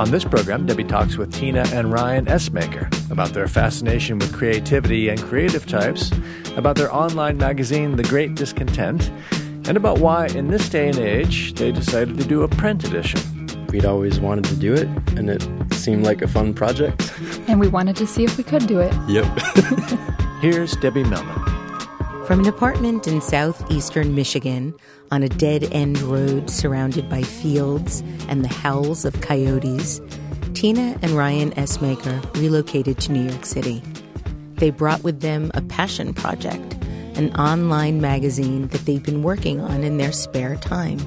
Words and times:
On 0.00 0.10
this 0.10 0.24
program, 0.24 0.66
Debbie 0.66 0.82
talks 0.82 1.16
with 1.16 1.32
Tina 1.32 1.64
and 1.72 1.92
Ryan 1.92 2.26
Essmaker 2.26 2.90
about 3.12 3.28
their 3.28 3.46
fascination 3.46 4.18
with 4.18 4.32
creativity 4.32 5.08
and 5.08 5.22
creative 5.22 5.66
types, 5.66 6.10
about 6.56 6.74
their 6.74 6.92
online 6.92 7.36
magazine, 7.36 7.94
The 7.94 8.02
Great 8.02 8.34
Discontent, 8.34 9.12
and 9.68 9.76
about 9.76 10.00
why, 10.00 10.26
in 10.26 10.48
this 10.48 10.68
day 10.68 10.88
and 10.88 10.98
age, 10.98 11.54
they 11.54 11.70
decided 11.70 12.18
to 12.18 12.24
do 12.24 12.42
a 12.42 12.48
print 12.48 12.82
edition. 12.82 13.20
We'd 13.68 13.84
always 13.84 14.18
wanted 14.18 14.46
to 14.46 14.56
do 14.56 14.74
it, 14.74 14.88
and 15.16 15.30
it 15.30 15.46
seemed 15.72 16.04
like 16.04 16.22
a 16.22 16.28
fun 16.28 16.54
project. 16.54 17.12
And 17.46 17.60
we 17.60 17.68
wanted 17.68 17.94
to 17.96 18.06
see 18.06 18.24
if 18.24 18.36
we 18.36 18.42
could 18.42 18.66
do 18.66 18.80
it. 18.80 18.92
Yep. 19.08 19.26
Here's 20.40 20.74
Debbie 20.76 21.04
Millman. 21.04 21.43
From 22.26 22.40
an 22.40 22.46
apartment 22.46 23.06
in 23.06 23.20
southeastern 23.20 24.14
Michigan 24.14 24.74
on 25.10 25.22
a 25.22 25.28
dead 25.28 25.68
end 25.72 26.00
road 26.00 26.48
surrounded 26.48 27.10
by 27.10 27.20
fields 27.20 28.02
and 28.28 28.42
the 28.42 28.48
howls 28.48 29.04
of 29.04 29.20
coyotes, 29.20 30.00
Tina 30.54 30.98
and 31.02 31.10
Ryan 31.10 31.50
Essmaker 31.50 32.24
relocated 32.40 32.98
to 33.00 33.12
New 33.12 33.28
York 33.28 33.44
City. 33.44 33.82
They 34.54 34.70
brought 34.70 35.04
with 35.04 35.20
them 35.20 35.50
a 35.52 35.60
passion 35.60 36.14
project, 36.14 36.72
an 37.14 37.30
online 37.36 38.00
magazine 38.00 38.68
that 38.68 38.86
they've 38.86 39.02
been 39.02 39.22
working 39.22 39.60
on 39.60 39.84
in 39.84 39.98
their 39.98 40.12
spare 40.12 40.56
time. 40.56 41.00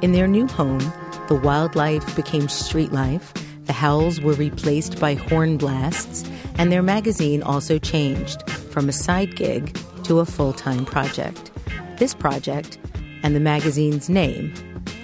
In 0.00 0.12
their 0.12 0.28
new 0.28 0.46
home, 0.46 0.92
the 1.26 1.40
wildlife 1.42 2.14
became 2.14 2.48
street 2.48 2.92
life, 2.92 3.34
the 3.64 3.72
howls 3.72 4.20
were 4.20 4.34
replaced 4.34 5.00
by 5.00 5.14
horn 5.14 5.56
blasts, 5.56 6.24
and 6.56 6.70
their 6.70 6.84
magazine 6.84 7.42
also 7.42 7.80
changed 7.80 8.48
from 8.48 8.88
a 8.88 8.92
side 8.92 9.34
gig 9.34 9.76
to 10.06 10.20
a 10.20 10.24
full 10.24 10.52
time 10.52 10.84
project. 10.84 11.50
This 11.98 12.14
project, 12.14 12.78
and 13.22 13.34
the 13.34 13.40
magazine's 13.40 14.08
name, 14.08 14.54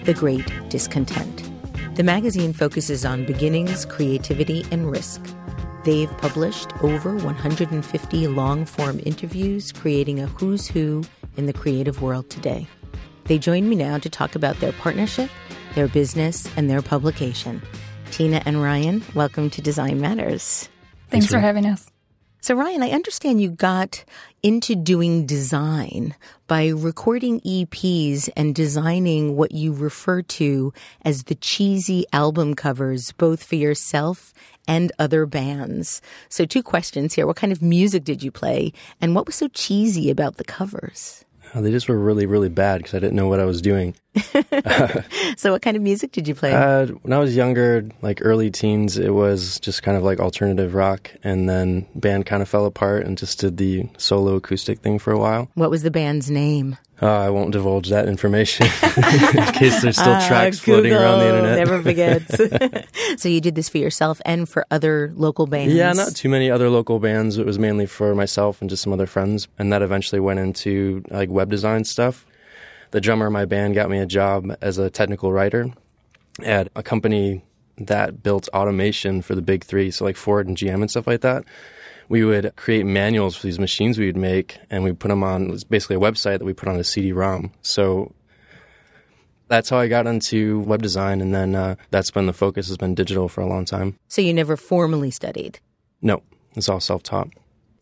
The 0.04 0.14
Great 0.14 0.46
Discontent. 0.68 1.50
The 1.96 2.04
magazine 2.04 2.52
focuses 2.52 3.04
on 3.04 3.26
beginnings, 3.26 3.84
creativity, 3.84 4.64
and 4.70 4.90
risk. 4.90 5.20
They've 5.84 6.10
published 6.18 6.72
over 6.82 7.16
150 7.16 8.26
long 8.28 8.64
form 8.64 9.00
interviews, 9.04 9.72
creating 9.72 10.20
a 10.20 10.26
who's 10.26 10.68
who 10.68 11.02
in 11.36 11.46
the 11.46 11.52
creative 11.52 12.00
world 12.00 12.30
today. 12.30 12.68
They 13.24 13.38
join 13.38 13.68
me 13.68 13.76
now 13.76 13.98
to 13.98 14.08
talk 14.08 14.36
about 14.36 14.60
their 14.60 14.72
partnership, 14.72 15.30
their 15.74 15.88
business, 15.88 16.48
and 16.56 16.70
their 16.70 16.82
publication. 16.82 17.60
Tina 18.12 18.40
and 18.46 18.62
Ryan, 18.62 19.02
welcome 19.14 19.50
to 19.50 19.60
Design 19.60 20.00
Matters. 20.00 20.68
Thanks, 21.10 21.26
for 21.26 21.40
having 21.40 21.66
us. 21.66 21.91
So, 22.42 22.56
Ryan, 22.56 22.82
I 22.82 22.90
understand 22.90 23.40
you 23.40 23.52
got 23.52 24.04
into 24.42 24.74
doing 24.74 25.26
design 25.26 26.16
by 26.48 26.70
recording 26.70 27.40
EPs 27.42 28.28
and 28.36 28.52
designing 28.52 29.36
what 29.36 29.52
you 29.52 29.72
refer 29.72 30.22
to 30.22 30.72
as 31.04 31.22
the 31.22 31.36
cheesy 31.36 32.04
album 32.12 32.54
covers, 32.54 33.12
both 33.12 33.44
for 33.44 33.54
yourself 33.54 34.34
and 34.66 34.90
other 34.98 35.24
bands. 35.24 36.02
So, 36.28 36.44
two 36.44 36.64
questions 36.64 37.14
here. 37.14 37.28
What 37.28 37.36
kind 37.36 37.52
of 37.52 37.62
music 37.62 38.02
did 38.02 38.24
you 38.24 38.32
play? 38.32 38.72
And 39.00 39.14
what 39.14 39.26
was 39.26 39.36
so 39.36 39.46
cheesy 39.46 40.10
about 40.10 40.36
the 40.36 40.44
covers? 40.44 41.24
Uh, 41.54 41.60
they 41.60 41.70
just 41.70 41.88
were 41.88 41.96
really, 41.96 42.26
really 42.26 42.48
bad 42.48 42.78
because 42.78 42.94
I 42.94 42.98
didn't 42.98 43.14
know 43.14 43.28
what 43.28 43.38
I 43.38 43.44
was 43.44 43.62
doing. 43.62 43.94
so, 45.36 45.52
what 45.52 45.62
kind 45.62 45.76
of 45.76 45.82
music 45.82 46.12
did 46.12 46.28
you 46.28 46.34
play? 46.34 46.52
Uh, 46.52 46.86
when 47.02 47.12
I 47.12 47.18
was 47.18 47.34
younger, 47.34 47.88
like 48.02 48.18
early 48.22 48.50
teens, 48.50 48.98
it 48.98 49.10
was 49.14 49.58
just 49.60 49.82
kind 49.82 49.96
of 49.96 50.02
like 50.02 50.20
alternative 50.20 50.74
rock, 50.74 51.10
and 51.24 51.48
then 51.48 51.86
band 51.94 52.26
kind 52.26 52.42
of 52.42 52.48
fell 52.48 52.66
apart 52.66 53.06
and 53.06 53.16
just 53.16 53.40
did 53.40 53.56
the 53.56 53.88
solo 53.96 54.36
acoustic 54.36 54.80
thing 54.80 54.98
for 54.98 55.12
a 55.12 55.18
while. 55.18 55.48
What 55.54 55.70
was 55.70 55.82
the 55.82 55.90
band's 55.90 56.30
name? 56.30 56.76
Uh, 57.00 57.06
I 57.06 57.30
won't 57.30 57.50
divulge 57.50 57.88
that 57.88 58.06
information 58.06 58.66
in 58.86 59.52
case 59.54 59.82
there's 59.82 59.96
still 59.96 60.12
Ah, 60.12 60.24
tracks 60.28 60.60
floating 60.60 60.92
around 60.92 61.18
the 61.18 61.28
internet. 61.30 61.56
Never 61.58 61.82
forgets. 61.82 63.20
so, 63.20 63.28
you 63.28 63.40
did 63.40 63.56
this 63.56 63.68
for 63.68 63.78
yourself 63.78 64.20
and 64.24 64.48
for 64.48 64.64
other 64.70 65.12
local 65.16 65.48
bands? 65.48 65.74
Yeah, 65.74 65.92
not 65.94 66.14
too 66.14 66.28
many 66.28 66.48
other 66.48 66.70
local 66.70 67.00
bands. 67.00 67.38
It 67.38 67.46
was 67.46 67.58
mainly 67.58 67.86
for 67.86 68.14
myself 68.14 68.60
and 68.60 68.70
just 68.70 68.84
some 68.84 68.92
other 68.92 69.06
friends. 69.06 69.48
And 69.58 69.72
that 69.72 69.82
eventually 69.82 70.20
went 70.20 70.38
into 70.38 71.02
like 71.10 71.28
web 71.28 71.50
design 71.50 71.82
stuff. 71.84 72.24
The 72.92 73.00
drummer 73.00 73.26
in 73.26 73.32
my 73.32 73.46
band 73.46 73.74
got 73.74 73.90
me 73.90 73.98
a 73.98 74.06
job 74.06 74.54
as 74.60 74.78
a 74.78 74.90
technical 74.90 75.32
writer 75.32 75.72
at 76.42 76.68
a 76.76 76.82
company 76.82 77.42
that 77.78 78.22
built 78.22 78.48
automation 78.52 79.22
for 79.22 79.34
the 79.34 79.42
big 79.42 79.64
three, 79.64 79.90
so 79.90 80.04
like 80.04 80.16
Ford 80.16 80.46
and 80.46 80.56
GM 80.56 80.74
and 80.74 80.90
stuff 80.90 81.06
like 81.06 81.22
that. 81.22 81.44
We 82.10 82.22
would 82.22 82.54
create 82.56 82.84
manuals 82.84 83.34
for 83.34 83.46
these 83.46 83.58
machines 83.58 83.98
we 83.98 84.06
would 84.06 84.16
make, 84.16 84.58
and 84.70 84.84
we 84.84 84.92
put 84.92 85.08
them 85.08 85.22
on. 85.22 85.48
It 85.48 85.50
was 85.50 85.64
basically 85.64 85.96
a 85.96 86.00
website 86.00 86.38
that 86.38 86.44
we 86.44 86.52
put 86.52 86.68
on 86.68 86.76
a 86.76 86.84
CD-ROM. 86.84 87.52
So 87.62 88.12
that's 89.48 89.70
how 89.70 89.78
I 89.78 89.88
got 89.88 90.06
into 90.06 90.60
web 90.60 90.82
design, 90.82 91.22
and 91.22 91.34
then 91.34 91.54
uh, 91.54 91.76
that's 91.90 92.14
when 92.14 92.26
the 92.26 92.34
focus 92.34 92.68
has 92.68 92.76
been 92.76 92.94
digital 92.94 93.28
for 93.28 93.40
a 93.40 93.46
long 93.46 93.64
time. 93.64 93.98
So, 94.08 94.20
you 94.20 94.34
never 94.34 94.56
formally 94.58 95.10
studied? 95.10 95.60
No, 96.02 96.22
it's 96.54 96.68
all 96.68 96.80
self-taught. 96.80 97.28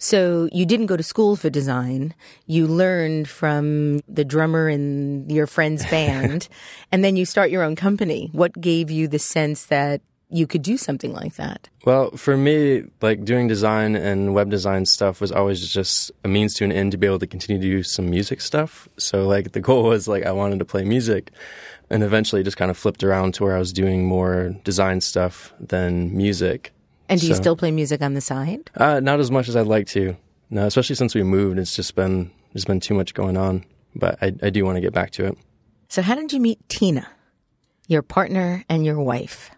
So 0.00 0.48
you 0.50 0.64
didn't 0.64 0.86
go 0.86 0.96
to 0.96 1.02
school 1.02 1.36
for 1.36 1.50
design. 1.50 2.14
You 2.46 2.66
learned 2.66 3.28
from 3.28 4.00
the 4.08 4.24
drummer 4.24 4.68
in 4.68 5.28
your 5.28 5.46
friend's 5.46 5.84
band, 5.90 6.48
and 6.90 7.04
then 7.04 7.16
you 7.16 7.26
start 7.26 7.50
your 7.50 7.62
own 7.62 7.76
company. 7.76 8.30
What 8.32 8.58
gave 8.58 8.90
you 8.90 9.06
the 9.06 9.18
sense 9.18 9.66
that 9.66 10.00
you 10.30 10.46
could 10.46 10.62
do 10.62 10.78
something 10.78 11.12
like 11.12 11.34
that? 11.36 11.68
Well, 11.84 12.12
for 12.12 12.36
me, 12.36 12.84
like 13.02 13.24
doing 13.24 13.46
design 13.46 13.94
and 13.94 14.32
web 14.34 14.48
design 14.48 14.86
stuff 14.86 15.20
was 15.20 15.32
always 15.32 15.68
just 15.68 16.10
a 16.24 16.28
means 16.28 16.54
to 16.54 16.64
an 16.64 16.72
end 16.72 16.92
to 16.92 16.98
be 16.98 17.06
able 17.06 17.18
to 17.18 17.26
continue 17.26 17.60
to 17.60 17.68
do 17.68 17.82
some 17.82 18.08
music 18.08 18.40
stuff. 18.40 18.88
So 18.96 19.26
like 19.26 19.52
the 19.52 19.60
goal 19.60 19.84
was 19.84 20.08
like 20.08 20.24
I 20.24 20.32
wanted 20.32 20.60
to 20.60 20.64
play 20.64 20.84
music 20.84 21.30
and 21.90 22.02
eventually 22.02 22.42
just 22.42 22.56
kind 22.56 22.70
of 22.70 22.78
flipped 22.78 23.02
around 23.02 23.34
to 23.34 23.44
where 23.44 23.56
I 23.56 23.58
was 23.58 23.72
doing 23.72 24.06
more 24.06 24.54
design 24.64 25.00
stuff 25.00 25.52
than 25.60 26.16
music. 26.16 26.72
And 27.10 27.20
do 27.20 27.26
you 27.26 27.34
So- 27.34 27.40
still 27.40 27.56
play 27.56 27.70
music 27.70 28.00
on 28.02 28.14
the 28.14 28.20
side? 28.20 28.70
Uh, 28.76 29.00
not 29.00 29.20
as 29.20 29.30
much 29.30 29.48
as 29.48 29.56
I'd 29.56 29.66
like 29.66 29.86
to. 29.88 30.16
No, 30.48 30.64
especially 30.66 30.96
since 30.96 31.14
we 31.14 31.22
moved, 31.22 31.58
it's 31.58 31.76
just 31.76 31.94
been 31.94 32.30
there's 32.52 32.64
been 32.64 32.80
too 32.80 32.94
much 32.94 33.12
going 33.14 33.36
on. 33.36 33.64
But 33.94 34.18
I, 34.22 34.32
I 34.42 34.50
do 34.50 34.64
want 34.64 34.76
to 34.76 34.80
get 34.80 34.92
back 34.92 35.10
to 35.12 35.26
it. 35.26 35.38
So 35.88 36.00
how 36.02 36.14
did 36.14 36.32
you 36.32 36.40
meet 36.40 36.58
Tina, 36.68 37.06
your 37.88 38.02
partner 38.02 38.64
and 38.68 38.84
your 38.86 39.00
wife? 39.00 39.50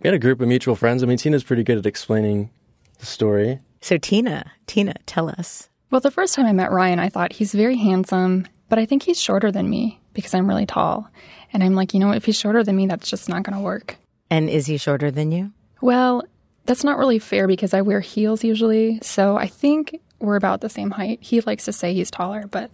We 0.00 0.08
had 0.08 0.14
a 0.14 0.18
group 0.18 0.40
of 0.40 0.48
mutual 0.48 0.74
friends. 0.76 1.02
I 1.02 1.06
mean, 1.06 1.18
Tina's 1.18 1.44
pretty 1.44 1.62
good 1.62 1.78
at 1.78 1.86
explaining 1.86 2.50
the 2.98 3.06
story. 3.06 3.58
So 3.82 3.98
Tina, 3.98 4.50
Tina, 4.66 4.94
tell 5.06 5.28
us. 5.28 5.68
Well, 5.90 6.00
the 6.00 6.10
first 6.10 6.34
time 6.34 6.46
I 6.46 6.52
met 6.52 6.72
Ryan, 6.72 6.98
I 6.98 7.08
thought 7.10 7.32
he's 7.32 7.52
very 7.52 7.76
handsome, 7.76 8.46
but 8.68 8.78
I 8.78 8.86
think 8.86 9.02
he's 9.04 9.20
shorter 9.20 9.52
than 9.52 9.68
me 9.70 10.00
because 10.14 10.34
I'm 10.34 10.48
really 10.48 10.66
tall. 10.66 11.08
And 11.52 11.62
I'm 11.62 11.74
like, 11.74 11.94
you 11.94 12.00
know, 12.00 12.12
if 12.12 12.24
he's 12.24 12.38
shorter 12.38 12.64
than 12.64 12.76
me, 12.76 12.86
that's 12.86 13.08
just 13.08 13.28
not 13.28 13.42
going 13.42 13.56
to 13.56 13.62
work. 13.62 13.96
And 14.30 14.48
is 14.50 14.66
he 14.66 14.76
shorter 14.78 15.10
than 15.10 15.30
you? 15.32 15.52
Well, 15.80 16.24
that's 16.66 16.84
not 16.84 16.98
really 16.98 17.18
fair 17.18 17.46
because 17.46 17.74
I 17.74 17.82
wear 17.82 18.00
heels 18.00 18.44
usually. 18.44 18.98
So 19.02 19.36
I 19.36 19.46
think 19.46 20.00
we're 20.20 20.36
about 20.36 20.60
the 20.60 20.68
same 20.68 20.90
height. 20.90 21.18
He 21.22 21.40
likes 21.40 21.64
to 21.66 21.72
say 21.72 21.94
he's 21.94 22.10
taller, 22.10 22.46
but. 22.50 22.70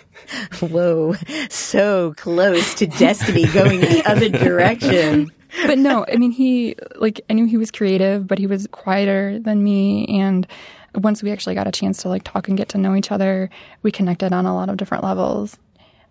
Whoa, 0.60 1.14
so 1.50 2.14
close 2.16 2.74
to 2.76 2.86
destiny 2.86 3.46
going 3.46 3.80
the 3.80 4.02
other 4.06 4.30
direction. 4.30 5.30
But 5.66 5.78
no, 5.78 6.06
I 6.10 6.16
mean, 6.16 6.30
he, 6.30 6.74
like, 6.96 7.20
I 7.28 7.34
knew 7.34 7.44
he 7.44 7.58
was 7.58 7.70
creative, 7.70 8.26
but 8.26 8.38
he 8.38 8.46
was 8.46 8.66
quieter 8.72 9.38
than 9.38 9.62
me. 9.62 10.06
And 10.18 10.46
once 10.94 11.22
we 11.22 11.30
actually 11.30 11.54
got 11.54 11.68
a 11.68 11.72
chance 11.72 12.02
to, 12.02 12.08
like, 12.08 12.24
talk 12.24 12.48
and 12.48 12.56
get 12.56 12.70
to 12.70 12.78
know 12.78 12.96
each 12.96 13.12
other, 13.12 13.50
we 13.82 13.92
connected 13.92 14.32
on 14.32 14.46
a 14.46 14.54
lot 14.54 14.70
of 14.70 14.78
different 14.78 15.04
levels. 15.04 15.58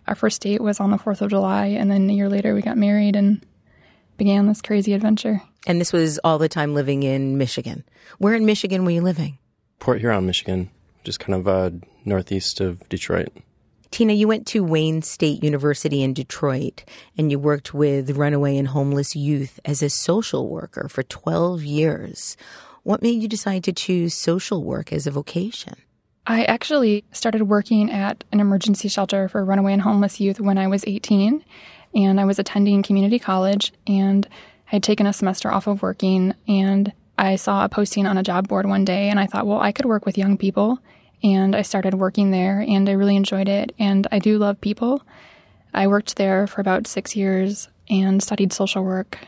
Our 0.06 0.14
first 0.14 0.40
date 0.40 0.62
was 0.62 0.80
on 0.80 0.90
the 0.90 0.96
4th 0.96 1.20
of 1.20 1.30
July, 1.30 1.66
and 1.66 1.90
then 1.90 2.08
a 2.08 2.12
year 2.12 2.28
later 2.28 2.54
we 2.54 2.62
got 2.62 2.78
married 2.78 3.16
and 3.16 3.44
began 4.16 4.46
this 4.46 4.62
crazy 4.62 4.92
adventure. 4.92 5.42
And 5.66 5.80
this 5.80 5.92
was 5.92 6.18
all 6.24 6.38
the 6.38 6.48
time 6.48 6.74
living 6.74 7.02
in 7.02 7.38
Michigan. 7.38 7.84
Where 8.18 8.34
in 8.34 8.46
Michigan 8.46 8.84
were 8.84 8.90
you 8.90 9.02
living? 9.02 9.38
Port 9.78 10.00
Huron, 10.00 10.26
Michigan, 10.26 10.70
just 11.04 11.20
kind 11.20 11.34
of 11.34 11.48
uh, 11.48 11.70
northeast 12.04 12.60
of 12.60 12.86
Detroit. 12.88 13.28
Tina, 13.90 14.12
you 14.12 14.26
went 14.26 14.46
to 14.48 14.64
Wayne 14.64 15.02
State 15.02 15.44
University 15.44 16.02
in 16.02 16.14
Detroit 16.14 16.82
and 17.16 17.30
you 17.30 17.38
worked 17.38 17.72
with 17.72 18.16
runaway 18.16 18.56
and 18.56 18.68
homeless 18.68 19.14
youth 19.14 19.60
as 19.64 19.82
a 19.82 19.88
social 19.88 20.48
worker 20.48 20.88
for 20.88 21.04
12 21.04 21.62
years. 21.62 22.36
What 22.82 23.02
made 23.02 23.22
you 23.22 23.28
decide 23.28 23.62
to 23.64 23.72
choose 23.72 24.12
social 24.12 24.64
work 24.64 24.92
as 24.92 25.06
a 25.06 25.12
vocation? 25.12 25.74
I 26.26 26.44
actually 26.44 27.04
started 27.12 27.44
working 27.44 27.90
at 27.90 28.24
an 28.32 28.40
emergency 28.40 28.88
shelter 28.88 29.28
for 29.28 29.44
runaway 29.44 29.74
and 29.74 29.82
homeless 29.82 30.20
youth 30.20 30.40
when 30.40 30.58
I 30.58 30.66
was 30.66 30.82
18, 30.86 31.44
and 31.94 32.20
I 32.20 32.24
was 32.24 32.38
attending 32.38 32.82
community 32.82 33.18
college 33.18 33.72
and 33.86 34.26
I 34.68 34.76
had 34.76 34.82
taken 34.82 35.06
a 35.06 35.12
semester 35.12 35.52
off 35.52 35.66
of 35.66 35.82
working 35.82 36.34
and 36.48 36.92
I 37.16 37.36
saw 37.36 37.64
a 37.64 37.68
posting 37.68 38.06
on 38.06 38.18
a 38.18 38.22
job 38.22 38.48
board 38.48 38.66
one 38.66 38.84
day 38.84 39.08
and 39.08 39.20
I 39.20 39.26
thought, 39.26 39.46
well, 39.46 39.60
I 39.60 39.72
could 39.72 39.86
work 39.86 40.04
with 40.04 40.18
young 40.18 40.36
people. 40.36 40.78
And 41.22 41.56
I 41.56 41.62
started 41.62 41.94
working 41.94 42.32
there 42.32 42.60
and 42.60 42.88
I 42.88 42.92
really 42.92 43.16
enjoyed 43.16 43.48
it. 43.48 43.72
And 43.78 44.06
I 44.12 44.18
do 44.18 44.36
love 44.36 44.60
people. 44.60 45.02
I 45.72 45.86
worked 45.86 46.16
there 46.16 46.46
for 46.46 46.60
about 46.60 46.86
six 46.86 47.16
years 47.16 47.68
and 47.88 48.22
studied 48.22 48.52
social 48.52 48.84
work 48.84 49.18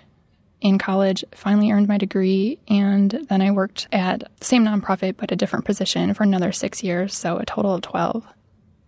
in 0.60 0.78
college, 0.78 1.24
finally 1.32 1.70
earned 1.70 1.88
my 1.88 1.98
degree, 1.98 2.58
and 2.66 3.10
then 3.28 3.42
I 3.42 3.50
worked 3.50 3.88
at 3.92 4.24
the 4.38 4.44
same 4.44 4.64
nonprofit 4.64 5.16
but 5.16 5.30
a 5.30 5.36
different 5.36 5.64
position 5.64 6.14
for 6.14 6.22
another 6.22 6.50
six 6.50 6.82
years, 6.82 7.14
so 7.14 7.36
a 7.36 7.44
total 7.44 7.74
of 7.74 7.82
12. 7.82 8.26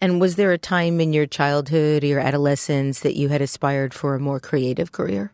And 0.01 0.21
was 0.21 0.37
there 0.37 0.53
a 0.53 0.59
time 0.59 1.01
in 1.01 1.13
your 1.13 1.27
childhood 1.27 2.05
or 2.05 2.07
your 2.07 2.21
adolescence 2.21 3.01
that 3.01 3.17
you 3.17 3.29
had 3.29 3.43
aspired 3.43 3.93
for 3.93 4.15
a 4.15 4.21
more 4.21 4.39
creative 4.39 4.93
career? 4.93 5.33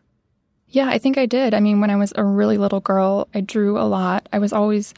Yeah, 0.69 0.89
I 0.89 0.97
think 0.97 1.17
I 1.17 1.25
did. 1.25 1.53
I 1.53 1.59
mean, 1.59 1.79
when 1.79 1.91
I 1.91 1.95
was 1.95 2.11
a 2.15 2.23
really 2.23 2.57
little 2.57 2.79
girl, 2.79 3.27
I 3.33 3.41
drew 3.41 3.79
a 3.79 3.85
lot. 3.85 4.27
I 4.33 4.39
was 4.39 4.51
always 4.51 4.93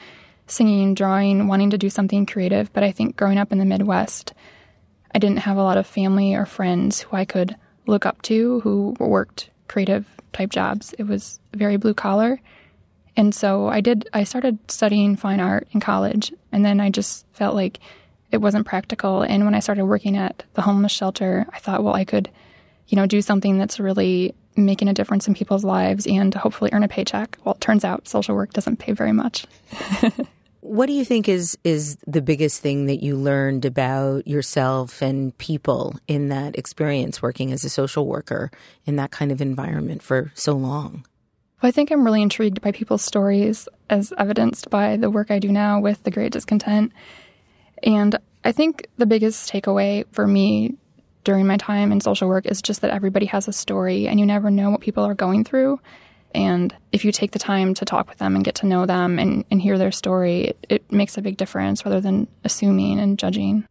singing, 0.47 0.93
drawing, 0.93 1.47
wanting 1.47 1.71
to 1.71 1.77
do 1.77 1.89
something 1.89 2.25
creative, 2.25 2.71
but 2.71 2.83
I 2.83 2.91
think 2.91 3.17
growing 3.17 3.37
up 3.37 3.51
in 3.51 3.57
the 3.57 3.65
Midwest, 3.65 4.33
I 5.13 5.19
didn't 5.19 5.39
have 5.39 5.57
a 5.57 5.63
lot 5.63 5.77
of 5.77 5.85
family 5.85 6.33
or 6.33 6.45
friends 6.45 7.01
who 7.01 7.15
I 7.15 7.25
could 7.25 7.55
look 7.85 8.05
up 8.05 8.21
to 8.23 8.61
who 8.61 8.95
worked 8.99 9.49
creative 9.67 10.07
type 10.33 10.49
jobs. 10.49 10.93
It 10.97 11.03
was 11.03 11.39
very 11.53 11.77
blue 11.77 11.93
collar. 11.93 12.39
And 13.15 13.33
so 13.33 13.67
I 13.67 13.81
did 13.81 14.07
I 14.13 14.23
started 14.23 14.59
studying 14.69 15.15
fine 15.15 15.39
art 15.39 15.67
in 15.71 15.79
college 15.79 16.31
and 16.51 16.63
then 16.63 16.79
I 16.79 16.89
just 16.89 17.25
felt 17.33 17.55
like 17.55 17.79
it 18.31 18.37
wasn't 18.37 18.65
practical 18.65 19.21
and 19.21 19.45
when 19.45 19.55
I 19.55 19.59
started 19.59 19.85
working 19.85 20.17
at 20.17 20.43
the 20.53 20.61
homeless 20.61 20.91
shelter, 20.91 21.45
I 21.53 21.59
thought, 21.59 21.83
well, 21.83 21.95
I 21.95 22.05
could, 22.05 22.29
you 22.87 22.95
know, 22.95 23.05
do 23.05 23.21
something 23.21 23.57
that's 23.57 23.79
really 23.79 24.33
making 24.55 24.87
a 24.87 24.93
difference 24.93 25.27
in 25.27 25.33
people's 25.33 25.63
lives 25.63 26.07
and 26.07 26.33
hopefully 26.33 26.71
earn 26.73 26.83
a 26.83 26.87
paycheck. 26.87 27.37
Well, 27.43 27.55
it 27.55 27.61
turns 27.61 27.85
out 27.85 28.07
social 28.07 28.35
work 28.35 28.53
doesn't 28.53 28.77
pay 28.77 28.91
very 28.91 29.13
much. 29.13 29.45
what 30.61 30.87
do 30.87 30.93
you 30.93 31.05
think 31.05 31.29
is 31.29 31.57
is 31.63 31.97
the 32.07 32.21
biggest 32.21 32.61
thing 32.61 32.87
that 32.87 33.03
you 33.03 33.15
learned 33.15 33.65
about 33.65 34.27
yourself 34.27 35.01
and 35.01 35.37
people 35.37 35.95
in 36.07 36.29
that 36.29 36.57
experience 36.57 37.21
working 37.21 37.51
as 37.51 37.63
a 37.63 37.69
social 37.69 38.07
worker 38.07 38.51
in 38.85 38.95
that 38.97 39.11
kind 39.11 39.31
of 39.31 39.41
environment 39.41 40.01
for 40.01 40.31
so 40.35 40.53
long? 40.53 41.05
Well, 41.61 41.69
I 41.69 41.71
think 41.71 41.89
I'm 41.89 42.03
really 42.03 42.21
intrigued 42.21 42.61
by 42.61 42.71
people's 42.71 43.01
stories 43.01 43.67
as 43.89 44.13
evidenced 44.17 44.69
by 44.69 44.97
the 44.97 45.09
work 45.09 45.31
I 45.31 45.39
do 45.39 45.51
now 45.51 45.79
with 45.79 46.03
the 46.03 46.11
Great 46.11 46.31
Discontent. 46.31 46.91
And 47.83 48.17
I 48.43 48.51
think 48.51 48.87
the 48.97 49.05
biggest 49.05 49.51
takeaway 49.51 50.05
for 50.11 50.25
me 50.25 50.75
during 51.23 51.45
my 51.45 51.57
time 51.57 51.91
in 51.91 51.99
social 51.99 52.27
work 52.27 52.45
is 52.45 52.61
just 52.61 52.81
that 52.81 52.91
everybody 52.91 53.25
has 53.25 53.47
a 53.47 53.53
story 53.53 54.07
and 54.07 54.19
you 54.19 54.25
never 54.25 54.49
know 54.49 54.69
what 54.69 54.81
people 54.81 55.03
are 55.03 55.13
going 55.13 55.43
through. 55.43 55.79
And 56.33 56.73
if 56.91 57.03
you 57.03 57.11
take 57.11 57.31
the 57.31 57.39
time 57.39 57.73
to 57.75 57.85
talk 57.85 58.07
with 58.09 58.17
them 58.17 58.35
and 58.35 58.45
get 58.45 58.55
to 58.55 58.65
know 58.65 58.85
them 58.85 59.19
and, 59.19 59.43
and 59.51 59.61
hear 59.61 59.77
their 59.77 59.91
story, 59.91 60.45
it, 60.45 60.67
it 60.69 60.91
makes 60.91 61.17
a 61.17 61.21
big 61.21 61.37
difference 61.37 61.85
rather 61.85 61.99
than 61.99 62.27
assuming 62.43 62.99
and 62.99 63.17
judging. 63.17 63.65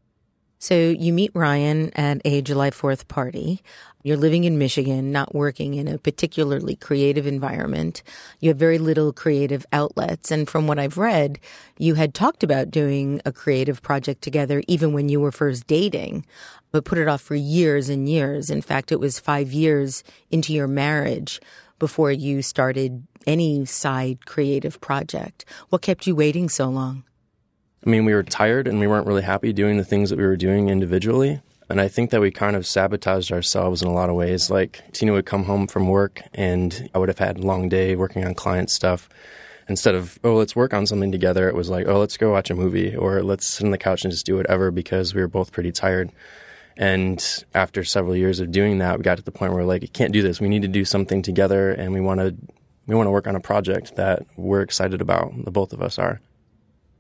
So 0.59 0.75
you 0.75 1.13
meet 1.13 1.33
Ryan 1.35 1.91
at 1.95 2.21
a 2.25 2.41
July 2.43 2.71
4th 2.71 3.09
party. 3.09 3.63
You're 4.03 4.17
living 4.17 4.45
in 4.45 4.59
Michigan, 4.59 5.13
not 5.13 5.35
working 5.35 5.75
in 5.75 5.89
a 5.89 5.99
particularly 5.99 6.77
creative 6.77 7.27
environment. 7.27 8.03
You 8.41 8.51
have 8.51 8.57
very 8.57 8.79
little 8.79 9.13
creative 9.13 9.67
outlets. 9.73 10.31
And 10.31 10.49
from 10.49 10.67
what 10.67 10.79
I've 10.79 10.97
read, 10.97 11.41
you 11.77 11.95
had 11.95 12.15
talked 12.15 12.43
about 12.43 12.71
doing 12.71 13.21
a 13.25 13.33
creative 13.33 13.83
project 13.83 14.23
together 14.23 14.63
even 14.69 14.93
when 14.93 15.09
you 15.09 15.21
were 15.21 15.33
first 15.33 15.67
dating 15.67 16.25
but 16.77 16.85
put 16.85 16.99
it 16.99 17.09
off 17.09 17.23
for 17.23 17.35
years 17.35 17.89
and 17.89 18.07
years. 18.07 18.51
In 18.51 18.61
fact, 18.61 18.93
it 18.93 19.01
was 19.01 19.19
five 19.19 19.51
years 19.51 20.05
into 20.31 20.53
your 20.53 20.69
marriage 20.69 21.41
before 21.79 22.13
you 22.13 22.43
started 22.43 23.07
any 23.27 23.65
side 23.65 24.27
creative 24.27 24.79
project. 24.81 25.47
What 25.71 25.81
kept 25.81 26.07
you 26.07 26.15
waiting 26.15 26.51
so 26.51 26.69
long? 26.69 27.05
I 27.87 27.89
mean, 27.89 28.05
we 28.05 28.15
were 28.15 28.25
tired 28.25 28.67
and 28.67 28.81
we 28.81 28.89
weren't 28.89 29.07
really 29.07 29.23
happy 29.23 29.53
doing 29.53 29.77
the 29.77 29.85
things 29.85 30.11
that 30.11 30.19
we 30.19 30.25
were 30.25 30.37
doing 30.37 30.69
individually. 30.69 31.41
And 31.69 31.81
I 31.81 31.87
think 31.87 32.11
that 32.11 32.21
we 32.21 32.33
kind 32.33 32.57
of 32.57 32.67
sabotaged 32.67 33.31
ourselves 33.31 33.81
in 33.81 33.87
a 33.87 33.93
lot 33.93 34.11
of 34.11 34.17
ways. 34.17 34.51
Like 34.51 34.83
Tina 34.93 35.13
would 35.13 35.27
come 35.27 35.45
home 35.45 35.69
from 35.69 35.87
work 35.87 36.23
and 36.35 36.91
I 36.95 36.99
would 36.99 37.09
have 37.09 37.19
had 37.19 37.39
a 37.39 37.43
long 37.43 37.69
day 37.69 37.95
working 37.95 38.25
on 38.25 38.35
client 38.35 38.71
stuff. 38.71 39.09
Instead 39.69 39.95
of, 39.95 40.19
oh, 40.25 40.35
let's 40.35 40.55
work 40.55 40.75
on 40.75 40.87
something 40.87 41.11
together, 41.13 41.49
it 41.49 41.55
was 41.55 41.69
like, 41.69 41.87
oh, 41.87 41.99
let's 41.99 42.17
go 42.17 42.33
watch 42.33 42.51
a 42.51 42.55
movie 42.55 42.95
or 42.95 43.23
let's 43.23 43.47
sit 43.47 43.65
on 43.65 43.71
the 43.71 43.79
couch 43.79 44.05
and 44.05 44.13
just 44.13 44.27
do 44.27 44.37
whatever 44.37 44.71
because 44.71 45.15
we 45.15 45.21
were 45.21 45.29
both 45.29 45.53
pretty 45.53 45.73
tired. 45.73 46.11
And 46.77 47.45
after 47.55 47.85
several 47.85 48.15
years 48.15 48.39
of 48.39 48.53
doing 48.53 48.79
that, 48.79 48.99
we 48.99 49.03
got 49.03 49.17
to 49.17 49.25
the 49.25 49.33
point 49.33 49.53
where 49.53 49.63
we're 49.63 49.69
like, 49.69 49.83
you 49.83 49.89
can't 49.89 50.13
do 50.13 50.23
this. 50.23 50.41
We 50.41 50.49
need 50.49 50.63
to 50.63 50.69
do 50.69 50.85
something 50.85 51.23
together, 51.23 51.73
and 51.73 51.93
we 51.93 52.01
want 52.01 52.21
to 52.21 52.37
we 52.87 52.95
want 52.95 53.07
to 53.07 53.11
work 53.11 53.27
on 53.27 53.35
a 53.35 53.41
project 53.41 53.97
that 53.97 54.27
we're 54.37 54.61
excited 54.61 55.01
about. 55.01 55.33
The 55.45 55.51
both 55.51 55.73
of 55.73 55.81
us 55.81 55.99
are. 55.99 56.21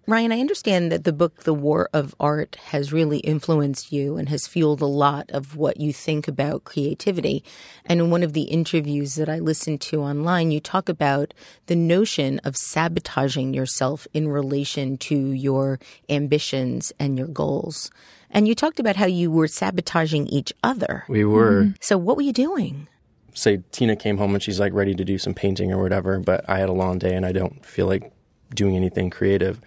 Ryan, 0.09 0.31
I 0.31 0.39
understand 0.39 0.93
that 0.93 1.03
the 1.03 1.13
book 1.13 1.43
The 1.43 1.53
War 1.53 1.91
of 1.93 2.15
Art 2.21 2.55
has 2.67 2.93
really 2.93 3.19
influenced 3.19 3.91
you 3.91 4.17
and 4.17 4.29
has 4.29 4.47
fueled 4.47 4.81
a 4.81 4.87
lot 4.87 5.29
of 5.33 5.57
what 5.57 5.81
you 5.81 5.93
think 5.93 6.29
about 6.29 6.63
creativity. 6.63 7.43
And 7.85 7.99
in 7.99 8.09
one 8.09 8.23
of 8.23 8.33
the 8.33 8.43
interviews 8.43 9.17
that 9.17 9.29
I 9.29 9.41
listened 9.41 9.81
to 9.81 10.03
online, 10.03 10.53
you 10.53 10.61
talk 10.61 10.89
about 10.89 11.35
the 11.67 11.75
notion 11.75 12.39
of 12.45 12.57
sabotaging 12.57 13.53
yourself 13.53 14.07
in 14.15 14.29
relation 14.29 14.97
to 14.99 15.33
your 15.33 15.81
ambitions 16.09 16.93
and 17.01 17.19
your 17.19 17.27
goals. 17.27 17.91
And 18.31 18.47
you 18.47 18.55
talked 18.55 18.79
about 18.79 18.95
how 18.95 19.07
you 19.07 19.29
were 19.33 19.49
sabotaging 19.49 20.29
each 20.29 20.53
other. 20.63 21.03
We 21.09 21.25
were. 21.25 21.63
Mm-hmm. 21.63 21.73
So 21.81 21.99
what 21.99 22.15
were 22.15 22.23
you 22.23 22.33
doing? 22.33 22.87
Say 23.35 23.65
Tina 23.73 23.97
came 23.97 24.19
home 24.19 24.35
and 24.35 24.43
she's 24.43 24.61
like 24.61 24.73
ready 24.73 24.95
to 24.95 25.05
do 25.05 25.19
some 25.19 25.35
painting 25.35 25.73
or 25.73 25.83
whatever, 25.83 26.21
but 26.21 26.49
I 26.49 26.59
had 26.59 26.69
a 26.69 26.73
long 26.73 27.01
day 27.01 27.17
and 27.17 27.27
I 27.27 27.33
don't 27.33 27.67
feel 27.67 27.89
like 27.89 28.13
doing 28.55 28.77
anything 28.77 29.11
creative. 29.11 29.61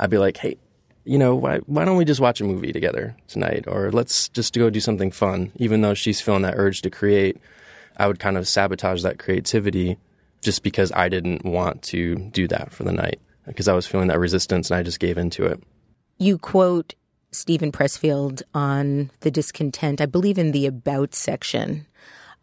I'd 0.00 0.10
be 0.10 0.18
like, 0.18 0.38
hey, 0.38 0.56
you 1.04 1.18
know, 1.18 1.36
why, 1.36 1.58
why 1.66 1.84
don't 1.84 1.98
we 1.98 2.06
just 2.06 2.20
watch 2.20 2.40
a 2.40 2.44
movie 2.44 2.72
together 2.72 3.14
tonight? 3.28 3.64
Or 3.68 3.92
let's 3.92 4.28
just 4.30 4.54
go 4.54 4.70
do 4.70 4.80
something 4.80 5.10
fun. 5.10 5.52
Even 5.56 5.82
though 5.82 5.94
she's 5.94 6.20
feeling 6.20 6.42
that 6.42 6.54
urge 6.56 6.82
to 6.82 6.90
create, 6.90 7.36
I 7.98 8.06
would 8.06 8.18
kind 8.18 8.38
of 8.38 8.48
sabotage 8.48 9.02
that 9.02 9.18
creativity 9.18 9.98
just 10.40 10.62
because 10.62 10.90
I 10.92 11.10
didn't 11.10 11.44
want 11.44 11.82
to 11.82 12.16
do 12.16 12.48
that 12.48 12.72
for 12.72 12.84
the 12.84 12.92
night 12.92 13.20
because 13.46 13.68
I 13.68 13.74
was 13.74 13.86
feeling 13.86 14.08
that 14.08 14.18
resistance 14.18 14.70
and 14.70 14.78
I 14.78 14.82
just 14.82 15.00
gave 15.00 15.18
into 15.18 15.44
it. 15.44 15.62
You 16.16 16.38
quote 16.38 16.94
Steven 17.30 17.70
Pressfield 17.70 18.42
on 18.54 19.10
the 19.20 19.30
discontent, 19.30 20.00
I 20.00 20.06
believe 20.06 20.38
in 20.38 20.52
the 20.52 20.66
about 20.66 21.14
section. 21.14 21.86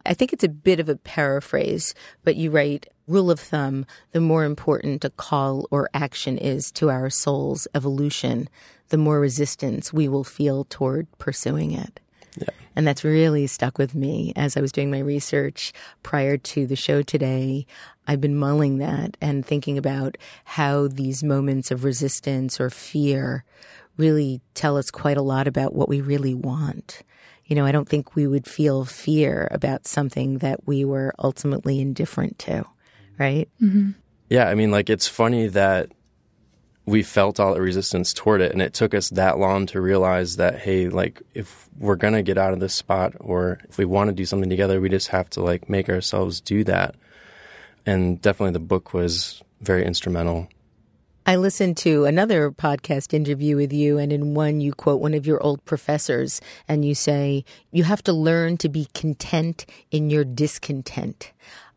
I 0.08 0.14
think 0.14 0.32
it's 0.32 0.44
a 0.44 0.48
bit 0.48 0.80
of 0.80 0.88
a 0.88 0.96
paraphrase, 0.96 1.94
but 2.24 2.34
you 2.34 2.50
write, 2.50 2.86
rule 3.06 3.30
of 3.30 3.38
thumb, 3.38 3.84
the 4.12 4.20
more 4.20 4.44
important 4.44 5.04
a 5.04 5.10
call 5.10 5.68
or 5.70 5.90
action 5.92 6.38
is 6.38 6.72
to 6.72 6.88
our 6.88 7.10
soul's 7.10 7.68
evolution, 7.74 8.48
the 8.88 8.96
more 8.96 9.20
resistance 9.20 9.92
we 9.92 10.08
will 10.08 10.24
feel 10.24 10.64
toward 10.64 11.06
pursuing 11.18 11.72
it. 11.72 12.00
Yeah. 12.38 12.48
And 12.74 12.86
that's 12.86 13.04
really 13.04 13.46
stuck 13.46 13.76
with 13.76 13.94
me 13.94 14.32
as 14.34 14.56
I 14.56 14.60
was 14.60 14.72
doing 14.72 14.90
my 14.90 15.00
research 15.00 15.74
prior 16.02 16.38
to 16.38 16.66
the 16.66 16.76
show 16.76 17.02
today. 17.02 17.66
I've 18.06 18.20
been 18.20 18.36
mulling 18.36 18.78
that 18.78 19.18
and 19.20 19.44
thinking 19.44 19.76
about 19.76 20.16
how 20.44 20.88
these 20.88 21.22
moments 21.22 21.70
of 21.70 21.84
resistance 21.84 22.58
or 22.58 22.70
fear 22.70 23.44
really 23.98 24.40
tell 24.54 24.78
us 24.78 24.90
quite 24.90 25.18
a 25.18 25.22
lot 25.22 25.46
about 25.46 25.74
what 25.74 25.88
we 25.88 26.00
really 26.00 26.34
want. 26.34 27.02
You 27.48 27.56
know, 27.56 27.64
I 27.64 27.72
don't 27.72 27.88
think 27.88 28.14
we 28.14 28.26
would 28.26 28.46
feel 28.46 28.84
fear 28.84 29.48
about 29.50 29.86
something 29.86 30.38
that 30.38 30.66
we 30.66 30.84
were 30.84 31.14
ultimately 31.18 31.80
indifferent 31.80 32.38
to, 32.40 32.64
right? 33.18 33.48
Mm-hmm. 33.60 33.92
Yeah, 34.28 34.48
I 34.48 34.54
mean, 34.54 34.70
like 34.70 34.90
it's 34.90 35.08
funny 35.08 35.48
that 35.48 35.90
we 36.84 37.02
felt 37.02 37.40
all 37.40 37.54
the 37.54 37.60
resistance 37.62 38.12
toward 38.12 38.42
it, 38.42 38.52
and 38.52 38.60
it 38.60 38.74
took 38.74 38.94
us 38.94 39.08
that 39.10 39.38
long 39.38 39.66
to 39.66 39.80
realize 39.80 40.36
that 40.36 40.58
hey, 40.60 40.88
like 40.88 41.22
if 41.32 41.68
we're 41.78 41.96
gonna 41.96 42.22
get 42.22 42.36
out 42.36 42.52
of 42.52 42.60
this 42.60 42.74
spot, 42.74 43.14
or 43.18 43.58
if 43.68 43.78
we 43.78 43.86
want 43.86 44.08
to 44.08 44.14
do 44.14 44.26
something 44.26 44.50
together, 44.50 44.80
we 44.80 44.90
just 44.90 45.08
have 45.08 45.30
to 45.30 45.42
like 45.42 45.70
make 45.70 45.88
ourselves 45.88 46.40
do 46.40 46.64
that. 46.64 46.96
And 47.86 48.20
definitely, 48.20 48.52
the 48.52 48.58
book 48.60 48.92
was 48.92 49.42
very 49.62 49.86
instrumental. 49.86 50.48
I 51.28 51.36
listened 51.36 51.76
to 51.78 52.06
another 52.06 52.50
podcast 52.50 53.12
interview 53.12 53.54
with 53.56 53.70
you, 53.70 53.98
and 53.98 54.14
in 54.14 54.32
one, 54.32 54.62
you 54.62 54.72
quote 54.72 55.02
one 55.02 55.12
of 55.12 55.26
your 55.26 55.42
old 55.42 55.62
professors, 55.66 56.40
and 56.66 56.86
you 56.86 56.94
say, 56.94 57.44
You 57.70 57.84
have 57.84 58.02
to 58.04 58.14
learn 58.14 58.56
to 58.56 58.70
be 58.70 58.88
content 58.94 59.66
in 59.90 60.08
your 60.08 60.24
discontent. 60.24 61.32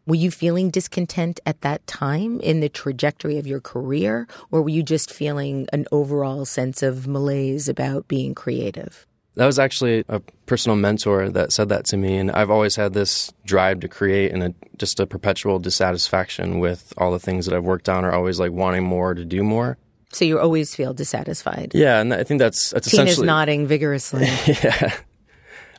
Were 0.08 0.15
you 0.15 0.31
feeling 0.31 0.70
discontent 0.70 1.41
at 1.46 1.60
that 1.60 1.86
time 1.86 2.39
in 2.39 2.62
the 2.62 2.70
trajectory 2.70 3.38
of 3.38 3.46
your 3.46 3.60
career, 3.60 4.25
or 4.51 4.62
were 4.62 4.70
you 4.70 4.84
just 4.84 5.12
feeling 5.12 5.67
an 5.74 5.86
overall 5.91 6.46
sense 6.46 6.81
of 6.81 7.05
malaise 7.05 7.67
about 7.67 8.08
being 8.08 8.34
creative? 8.34 9.05
That 9.35 9.45
was 9.45 9.59
actually 9.59 10.03
a 10.09 10.19
personal 10.45 10.75
mentor 10.75 11.29
that 11.29 11.53
said 11.53 11.69
that 11.69 11.85
to 11.85 11.97
me, 11.97 12.17
and 12.17 12.31
I've 12.31 12.50
always 12.50 12.75
had 12.75 12.93
this 12.93 13.31
drive 13.45 13.79
to 13.79 13.88
create 13.88 14.33
and 14.33 14.43
a, 14.43 14.53
just 14.77 15.00
a 15.00 15.07
perpetual 15.07 15.57
dissatisfaction 15.57 16.59
with 16.59 16.93
all 16.97 17.11
the 17.11 17.19
things 17.19 17.45
that 17.45 17.55
I've 17.55 17.63
worked 17.63 17.88
on, 17.88 18.03
or 18.03 18.11
always 18.11 18.39
like 18.39 18.51
wanting 18.51 18.83
more 18.83 19.13
to 19.13 19.23
do 19.23 19.41
more. 19.41 19.77
So 20.11 20.25
you 20.25 20.39
always 20.39 20.75
feel 20.75 20.93
dissatisfied. 20.93 21.71
Yeah, 21.73 22.01
and 22.01 22.13
I 22.13 22.23
think 22.23 22.39
that's 22.39 22.71
that's 22.71 22.91
Tina's 22.91 23.11
essentially 23.11 23.27
nodding 23.27 23.67
vigorously. 23.67 24.25
yeah, 24.45 24.93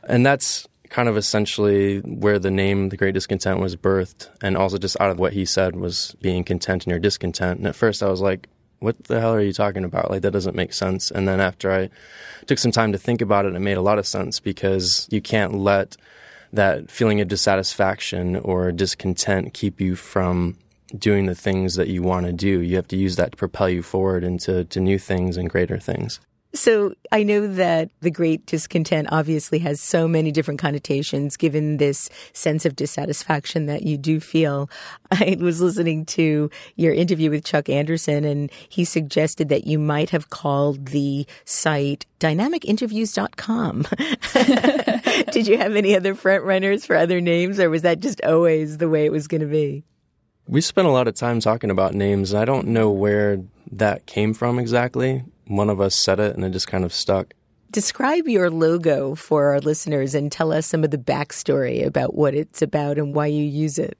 and 0.07 0.25
that's 0.25 0.67
kind 0.89 1.07
of 1.07 1.17
essentially 1.17 1.99
where 1.99 2.39
the 2.39 2.51
name 2.51 2.89
The 2.89 2.97
Great 2.97 3.13
Discontent 3.13 3.59
was 3.59 3.75
birthed, 3.75 4.29
and 4.41 4.57
also 4.57 4.77
just 4.79 4.99
out 4.99 5.11
of 5.11 5.19
what 5.19 5.33
he 5.33 5.45
said 5.45 5.75
was 5.75 6.15
being 6.21 6.43
content 6.43 6.85
in 6.85 6.89
your 6.89 6.99
discontent. 6.99 7.59
And 7.59 7.67
at 7.67 7.75
first, 7.75 8.01
I 8.01 8.09
was 8.09 8.21
like, 8.21 8.47
what 8.83 9.01
the 9.05 9.19
hell 9.19 9.33
are 9.33 9.41
you 9.41 9.53
talking 9.53 9.85
about? 9.85 10.11
Like, 10.11 10.21
that 10.23 10.31
doesn't 10.31 10.55
make 10.55 10.73
sense. 10.73 11.09
And 11.09 11.27
then 11.27 11.39
after 11.39 11.71
I 11.71 11.89
took 12.45 12.57
some 12.57 12.71
time 12.71 12.91
to 12.91 12.97
think 12.97 13.21
about 13.21 13.45
it, 13.45 13.55
it 13.55 13.59
made 13.59 13.77
a 13.77 13.81
lot 13.81 13.97
of 13.97 14.05
sense 14.05 14.39
because 14.41 15.07
you 15.09 15.21
can't 15.21 15.55
let 15.55 15.95
that 16.51 16.91
feeling 16.91 17.21
of 17.21 17.29
dissatisfaction 17.29 18.35
or 18.35 18.71
discontent 18.71 19.53
keep 19.53 19.79
you 19.79 19.95
from 19.95 20.57
doing 20.97 21.25
the 21.25 21.33
things 21.33 21.75
that 21.75 21.87
you 21.87 22.03
want 22.03 22.25
to 22.25 22.33
do. 22.33 22.59
You 22.59 22.75
have 22.75 22.87
to 22.89 22.97
use 22.97 23.15
that 23.15 23.31
to 23.31 23.37
propel 23.37 23.69
you 23.69 23.81
forward 23.81 24.23
into 24.23 24.65
to 24.65 24.79
new 24.79 24.99
things 24.99 25.37
and 25.37 25.49
greater 25.49 25.79
things. 25.79 26.19
So 26.55 26.93
I 27.11 27.23
know 27.23 27.47
that 27.47 27.89
the 28.01 28.11
great 28.11 28.45
discontent 28.45 29.07
obviously 29.11 29.57
has 29.59 29.81
so 29.81 30.07
many 30.07 30.31
different 30.31 30.59
connotations 30.59 31.35
given 31.35 31.77
this 31.77 32.11
sense 32.33 32.63
of 32.63 32.75
dissatisfaction 32.75 33.65
that 33.65 33.83
you 33.83 33.97
do 33.97 34.19
feel. 34.19 34.69
I 35.11 35.35
was 35.39 35.61
listening 35.61 36.05
to 36.07 36.51
your 36.75 36.93
interview 36.93 37.31
with 37.31 37.43
Chuck 37.43 37.69
Anderson 37.69 38.23
and 38.23 38.51
he 38.69 38.85
suggested 38.85 39.49
that 39.49 39.65
you 39.65 39.79
might 39.79 40.11
have 40.11 40.29
called 40.29 40.87
the 40.87 41.25
site 41.45 42.05
dynamicinterviews.com. 42.19 43.87
Did 45.31 45.47
you 45.47 45.57
have 45.57 45.75
any 45.75 45.95
other 45.95 46.13
front 46.13 46.43
runners 46.43 46.85
for 46.85 46.95
other 46.95 47.19
names 47.19 47.59
or 47.59 47.71
was 47.71 47.81
that 47.81 47.99
just 47.99 48.23
always 48.23 48.77
the 48.77 48.89
way 48.89 49.05
it 49.05 49.11
was 49.11 49.27
going 49.27 49.41
to 49.41 49.47
be? 49.47 49.83
We 50.47 50.61
spent 50.61 50.87
a 50.87 50.91
lot 50.91 51.07
of 51.07 51.15
time 51.15 51.39
talking 51.39 51.71
about 51.71 51.95
names. 51.95 52.33
I 52.33 52.45
don't 52.45 52.67
know 52.67 52.91
where 52.91 53.39
that 53.71 54.05
came 54.05 54.35
from 54.35 54.59
exactly 54.59 55.23
one 55.47 55.69
of 55.69 55.81
us 55.81 55.95
said 55.95 56.19
it 56.19 56.35
and 56.35 56.43
it 56.43 56.51
just 56.51 56.67
kind 56.67 56.83
of 56.83 56.93
stuck. 56.93 57.33
Describe 57.71 58.27
your 58.27 58.49
logo 58.51 59.15
for 59.15 59.47
our 59.47 59.59
listeners 59.59 60.13
and 60.13 60.31
tell 60.31 60.53
us 60.53 60.67
some 60.67 60.83
of 60.83 60.91
the 60.91 60.97
backstory 60.97 61.85
about 61.85 62.13
what 62.13 62.35
it's 62.35 62.61
about 62.61 62.97
and 62.97 63.15
why 63.15 63.25
you 63.25 63.43
use 63.43 63.79
it. 63.79 63.97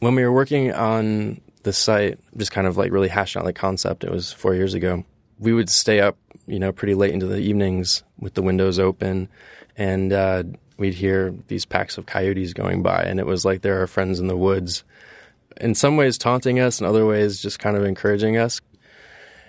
When 0.00 0.14
we 0.14 0.24
were 0.24 0.32
working 0.32 0.72
on 0.72 1.40
the 1.62 1.72
site, 1.72 2.18
just 2.36 2.52
kind 2.52 2.66
of 2.66 2.76
like 2.76 2.92
really 2.92 3.08
hashing 3.08 3.40
out 3.40 3.44
the 3.44 3.52
concept, 3.52 4.04
it 4.04 4.10
was 4.10 4.32
four 4.32 4.54
years 4.54 4.72
ago. 4.72 5.04
We 5.38 5.52
would 5.52 5.68
stay 5.68 6.00
up, 6.00 6.16
you 6.46 6.58
know, 6.58 6.72
pretty 6.72 6.94
late 6.94 7.12
into 7.12 7.26
the 7.26 7.38
evenings 7.38 8.02
with 8.18 8.34
the 8.34 8.42
windows 8.42 8.78
open, 8.78 9.28
and 9.76 10.12
uh, 10.12 10.44
we'd 10.78 10.94
hear 10.94 11.34
these 11.48 11.66
packs 11.66 11.98
of 11.98 12.06
coyotes 12.06 12.54
going 12.54 12.82
by, 12.82 13.02
and 13.02 13.20
it 13.20 13.26
was 13.26 13.44
like 13.44 13.60
they're 13.60 13.80
our 13.80 13.86
friends 13.86 14.20
in 14.20 14.28
the 14.28 14.36
woods. 14.36 14.84
In 15.60 15.74
some 15.74 15.96
ways, 15.96 16.16
taunting 16.16 16.60
us, 16.60 16.80
in 16.80 16.86
other 16.86 17.04
ways, 17.04 17.42
just 17.42 17.58
kind 17.58 17.76
of 17.76 17.84
encouraging 17.84 18.36
us. 18.36 18.60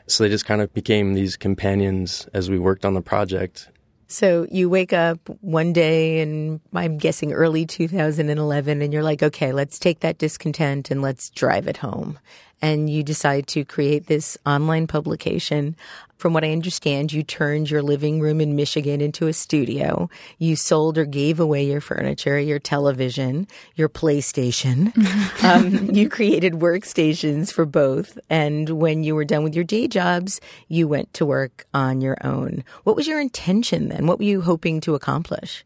So 0.07 0.23
they 0.23 0.29
just 0.29 0.45
kind 0.45 0.61
of 0.61 0.73
became 0.73 1.13
these 1.13 1.35
companions 1.35 2.27
as 2.33 2.49
we 2.49 2.57
worked 2.57 2.85
on 2.85 2.93
the 2.93 3.01
project. 3.01 3.69
So 4.07 4.47
you 4.49 4.69
wake 4.69 4.93
up 4.93 5.19
one 5.41 5.73
day 5.73 6.21
and 6.21 6.61
I'm 6.73 6.97
guessing 6.97 7.33
early 7.33 7.65
2011 7.65 8.81
and 8.81 8.93
you're 8.93 9.03
like, 9.03 9.21
okay, 9.21 9.51
let's 9.51 9.77
take 9.77 9.99
that 9.99 10.17
discontent 10.17 10.89
and 10.89 11.01
let's 11.01 11.29
drive 11.29 11.67
it 11.67 11.77
home. 11.77 12.17
And 12.61 12.89
you 12.89 13.03
decide 13.03 13.47
to 13.47 13.63
create 13.63 14.07
this 14.07 14.37
online 14.45 14.87
publication 14.87 15.75
from 16.17 16.33
what 16.33 16.43
I 16.43 16.51
understand, 16.51 17.13
you 17.13 17.21
turned 17.21 17.69
your 17.69 17.83
living 17.83 18.19
room 18.19 18.41
in 18.41 18.55
Michigan 18.55 19.01
into 19.01 19.27
a 19.27 19.33
studio. 19.33 20.09
You 20.39 20.55
sold 20.55 20.97
or 20.97 21.05
gave 21.05 21.39
away 21.39 21.63
your 21.65 21.79
furniture, 21.79 22.39
your 22.39 22.57
television, 22.57 23.47
your 23.75 23.87
PlayStation. 23.87 24.91
um, 25.43 25.93
you 25.93 26.09
created 26.09 26.53
workstations 26.53 27.53
for 27.53 27.65
both. 27.65 28.17
And 28.29 28.69
when 28.69 29.03
you 29.03 29.13
were 29.13 29.25
done 29.25 29.43
with 29.43 29.55
your 29.55 29.63
day 29.63 29.87
jobs, 29.87 30.41
you 30.67 30.87
went 30.87 31.13
to 31.13 31.25
work 31.25 31.65
on 31.73 32.01
your 32.01 32.17
own. 32.23 32.63
What 32.83 32.95
was 32.95 33.07
your 33.07 33.19
intention 33.19 33.89
then? 33.89 34.07
What 34.07 34.17
were 34.17 34.25
you 34.25 34.41
hoping 34.41 34.81
to 34.81 34.95
accomplish? 34.95 35.63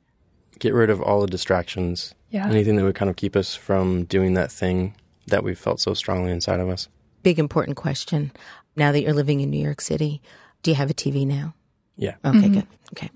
Get 0.60 0.74
rid 0.74 0.90
of 0.90 1.02
all 1.02 1.22
the 1.22 1.28
distractions. 1.28 2.14
Yeah. 2.30 2.48
Anything 2.48 2.76
that 2.76 2.84
would 2.84 2.96
kind 2.96 3.10
of 3.10 3.16
keep 3.16 3.36
us 3.36 3.56
from 3.56 4.04
doing 4.04 4.34
that 4.34 4.52
thing 4.52 4.96
that 5.28 5.44
we 5.44 5.56
felt 5.56 5.80
so 5.80 5.94
strongly 5.94 6.32
inside 6.32 6.60
of 6.60 6.70
us. 6.70 6.88
Big 7.24 7.40
important 7.40 7.78
question. 7.78 8.32
Now 8.75 8.92
that 8.92 9.01
you're 9.01 9.13
living 9.13 9.42
in 9.42 9.50
New 9.50 9.63
York 9.63 9.82
City, 9.82 10.22
do 10.63 10.72
you 10.72 10.75
have 10.75 10.90
a 10.90 10.94
TV 10.94 11.25
now? 11.25 11.54
Yeah. 11.98 12.16
Okay, 12.25 12.40
mm-hmm. 12.40 12.54
good. 12.54 12.68
Okay. 12.94 13.10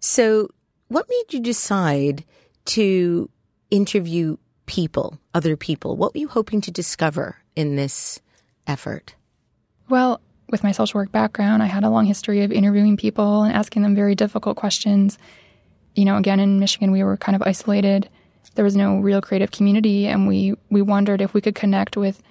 So, 0.00 0.50
what 0.88 1.06
made 1.08 1.32
you 1.32 1.40
decide 1.40 2.24
to 2.66 3.30
interview 3.70 4.36
people, 4.66 5.18
other 5.34 5.56
people? 5.56 5.96
What 5.96 6.14
were 6.14 6.20
you 6.20 6.28
hoping 6.28 6.60
to 6.62 6.70
discover 6.70 7.36
in 7.54 7.76
this 7.76 8.20
effort? 8.66 9.14
Well, 9.88 10.20
with 10.50 10.62
my 10.62 10.72
social 10.72 10.98
work 10.98 11.12
background, 11.12 11.62
I 11.62 11.66
had 11.66 11.84
a 11.84 11.90
long 11.90 12.06
history 12.06 12.42
of 12.42 12.52
interviewing 12.52 12.96
people 12.96 13.42
and 13.42 13.54
asking 13.54 13.82
them 13.82 13.94
very 13.94 14.14
difficult 14.14 14.56
questions. 14.56 15.18
You 15.94 16.04
know, 16.04 16.16
again, 16.16 16.40
in 16.40 16.58
Michigan, 16.58 16.92
we 16.92 17.02
were 17.02 17.16
kind 17.16 17.34
of 17.34 17.42
isolated. 17.42 18.08
There 18.56 18.64
was 18.64 18.76
no 18.76 18.98
real 18.98 19.20
creative 19.20 19.50
community, 19.50 20.06
and 20.06 20.26
we, 20.26 20.54
we 20.70 20.82
wondered 20.82 21.20
if 21.20 21.32
we 21.32 21.40
could 21.40 21.54
connect 21.54 21.96
with 21.96 22.22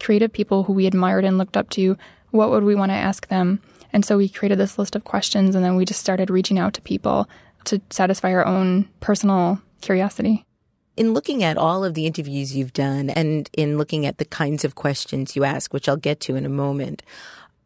creative 0.00 0.32
people 0.32 0.64
who 0.64 0.72
we 0.72 0.86
admired 0.86 1.24
and 1.24 1.38
looked 1.38 1.56
up 1.56 1.70
to. 1.70 1.96
What 2.30 2.50
would 2.50 2.64
we 2.64 2.74
want 2.74 2.90
to 2.90 2.96
ask 2.96 3.28
them? 3.28 3.62
And 3.92 4.04
so 4.04 4.16
we 4.16 4.28
created 4.28 4.58
this 4.58 4.78
list 4.78 4.94
of 4.94 5.04
questions 5.04 5.54
and 5.54 5.64
then 5.64 5.76
we 5.76 5.84
just 5.84 6.00
started 6.00 6.30
reaching 6.30 6.58
out 6.58 6.74
to 6.74 6.82
people 6.82 7.28
to 7.64 7.80
satisfy 7.90 8.32
our 8.32 8.46
own 8.46 8.88
personal 9.00 9.60
curiosity. 9.80 10.44
In 10.96 11.14
looking 11.14 11.44
at 11.44 11.56
all 11.56 11.84
of 11.84 11.94
the 11.94 12.06
interviews 12.06 12.56
you've 12.56 12.72
done 12.72 13.08
and 13.10 13.48
in 13.52 13.78
looking 13.78 14.04
at 14.04 14.18
the 14.18 14.24
kinds 14.24 14.64
of 14.64 14.74
questions 14.74 15.36
you 15.36 15.44
ask, 15.44 15.72
which 15.72 15.88
I'll 15.88 15.96
get 15.96 16.20
to 16.20 16.36
in 16.36 16.44
a 16.44 16.50
moment, 16.50 17.02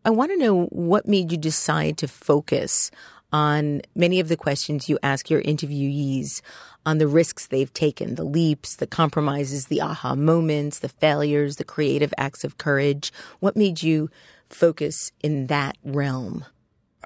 I 0.05 0.11
want 0.11 0.33
to 0.33 0.37
know 0.37 0.67
what 0.67 1.09
made 1.09 1.33
you 1.33 1.39
decide 1.39 1.97
to 1.99 2.09
focus 2.09 2.91
on 3.33 3.81
many 3.95 4.21
of 4.21 4.29
the 4.29 4.37
questions 4.37 4.89
you 4.89 4.99
ask 5.03 5.31
your 5.31 5.43
interviewees 5.43 6.43
on 6.85 6.99
the 6.99 7.07
risks 7.07 7.47
they've 7.47 7.73
taken, 7.73 8.17
the 8.17 8.25
leaps, 8.25 8.77
the 8.77 8.87
compromises, 8.87 9.67
the 9.67 9.81
aha 9.81 10.15
moments, 10.15 10.81
the 10.81 10.89
failures, 10.89 11.57
the 11.57 11.65
creative 11.65 12.13
acts 12.19 12.45
of 12.45 12.59
courage. 12.59 13.13
What 13.41 13.57
made 13.57 13.83
you 13.83 14.11
focus 14.49 15.13
in 15.23 15.47
that 15.47 15.77
realm? 15.85 16.45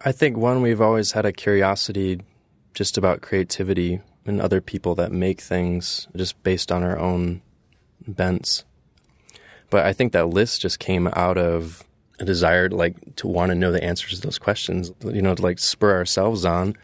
I 0.05 0.13
think 0.13 0.37
one, 0.37 0.63
we've 0.63 0.81
always 0.81 1.13
had 1.13 1.25
a 1.25 1.33
curiosity 1.33 2.21
just 2.75 2.99
about 2.99 3.23
creativity 3.23 4.01
and 4.27 4.41
other 4.41 4.61
people 4.61 4.95
that 4.97 5.13
make 5.13 5.41
things 5.41 6.09
just 6.17 6.43
based 6.43 6.71
on 6.71 6.83
our 6.83 6.99
own 6.99 7.41
bents. 8.07 8.65
But 9.71 9.87
I 9.87 9.93
think 9.93 10.13
that 10.13 10.29
list 10.29 10.61
just 10.61 10.79
came 10.79 11.09
out 11.09 11.39
of 11.39 11.83
a 12.19 12.25
desire 12.25 12.69
like 12.69 13.17
to 13.17 13.27
want 13.27 13.51
to 13.51 13.55
know 13.55 13.73
the 13.73 13.83
answers 13.83 14.15
to 14.15 14.21
those 14.21 14.39
questions, 14.39 14.93
you 15.05 15.23
know, 15.23 15.35
to 15.35 15.43
like 15.43 15.59
spur 15.59 15.95
ourselves 15.95 16.45
on. 16.45 16.77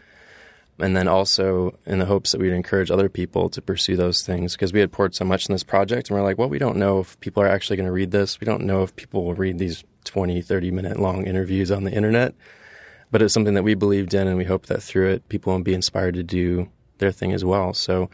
And 0.79 0.97
then 0.97 1.07
also 1.07 1.77
in 1.85 1.99
the 1.99 2.05
hopes 2.05 2.31
that 2.31 2.41
we'd 2.41 2.51
encourage 2.51 2.89
other 2.89 3.07
people 3.07 3.49
to 3.49 3.61
pursue 3.61 3.95
those 3.95 4.23
things 4.23 4.53
because 4.53 4.73
we 4.73 4.79
had 4.79 4.91
poured 4.91 5.13
so 5.13 5.23
much 5.23 5.47
in 5.47 5.53
this 5.53 5.63
project 5.63 6.09
and 6.09 6.17
we're 6.17 6.23
like, 6.23 6.37
well, 6.37 6.49
we 6.49 6.57
don't 6.57 6.77
know 6.77 6.99
if 6.99 7.19
people 7.19 7.43
are 7.43 7.47
actually 7.47 7.77
going 7.77 7.85
to 7.85 7.91
read 7.91 8.11
this. 8.11 8.39
We 8.39 8.45
don't 8.45 8.63
know 8.63 8.81
if 8.81 8.95
people 8.95 9.23
will 9.23 9.35
read 9.35 9.59
these 9.59 9.83
20, 10.05 10.41
30 10.41 10.71
minute 10.71 10.99
long 10.99 11.25
interviews 11.25 11.71
on 11.71 11.83
the 11.83 11.91
internet. 11.91 12.33
But 13.11 13.21
it's 13.21 13.33
something 13.33 13.53
that 13.53 13.63
we 13.63 13.75
believed 13.75 14.15
in, 14.15 14.27
and 14.27 14.37
we 14.37 14.45
hope 14.45 14.65
that 14.65 14.81
through 14.81 15.11
it, 15.11 15.29
people 15.29 15.53
will 15.53 15.61
be 15.61 15.75
inspired 15.75 16.15
to 16.15 16.23
do 16.23 16.71
their 16.97 17.11
thing 17.11 17.31
as 17.31 17.45
well. 17.45 17.75
So 17.75 18.09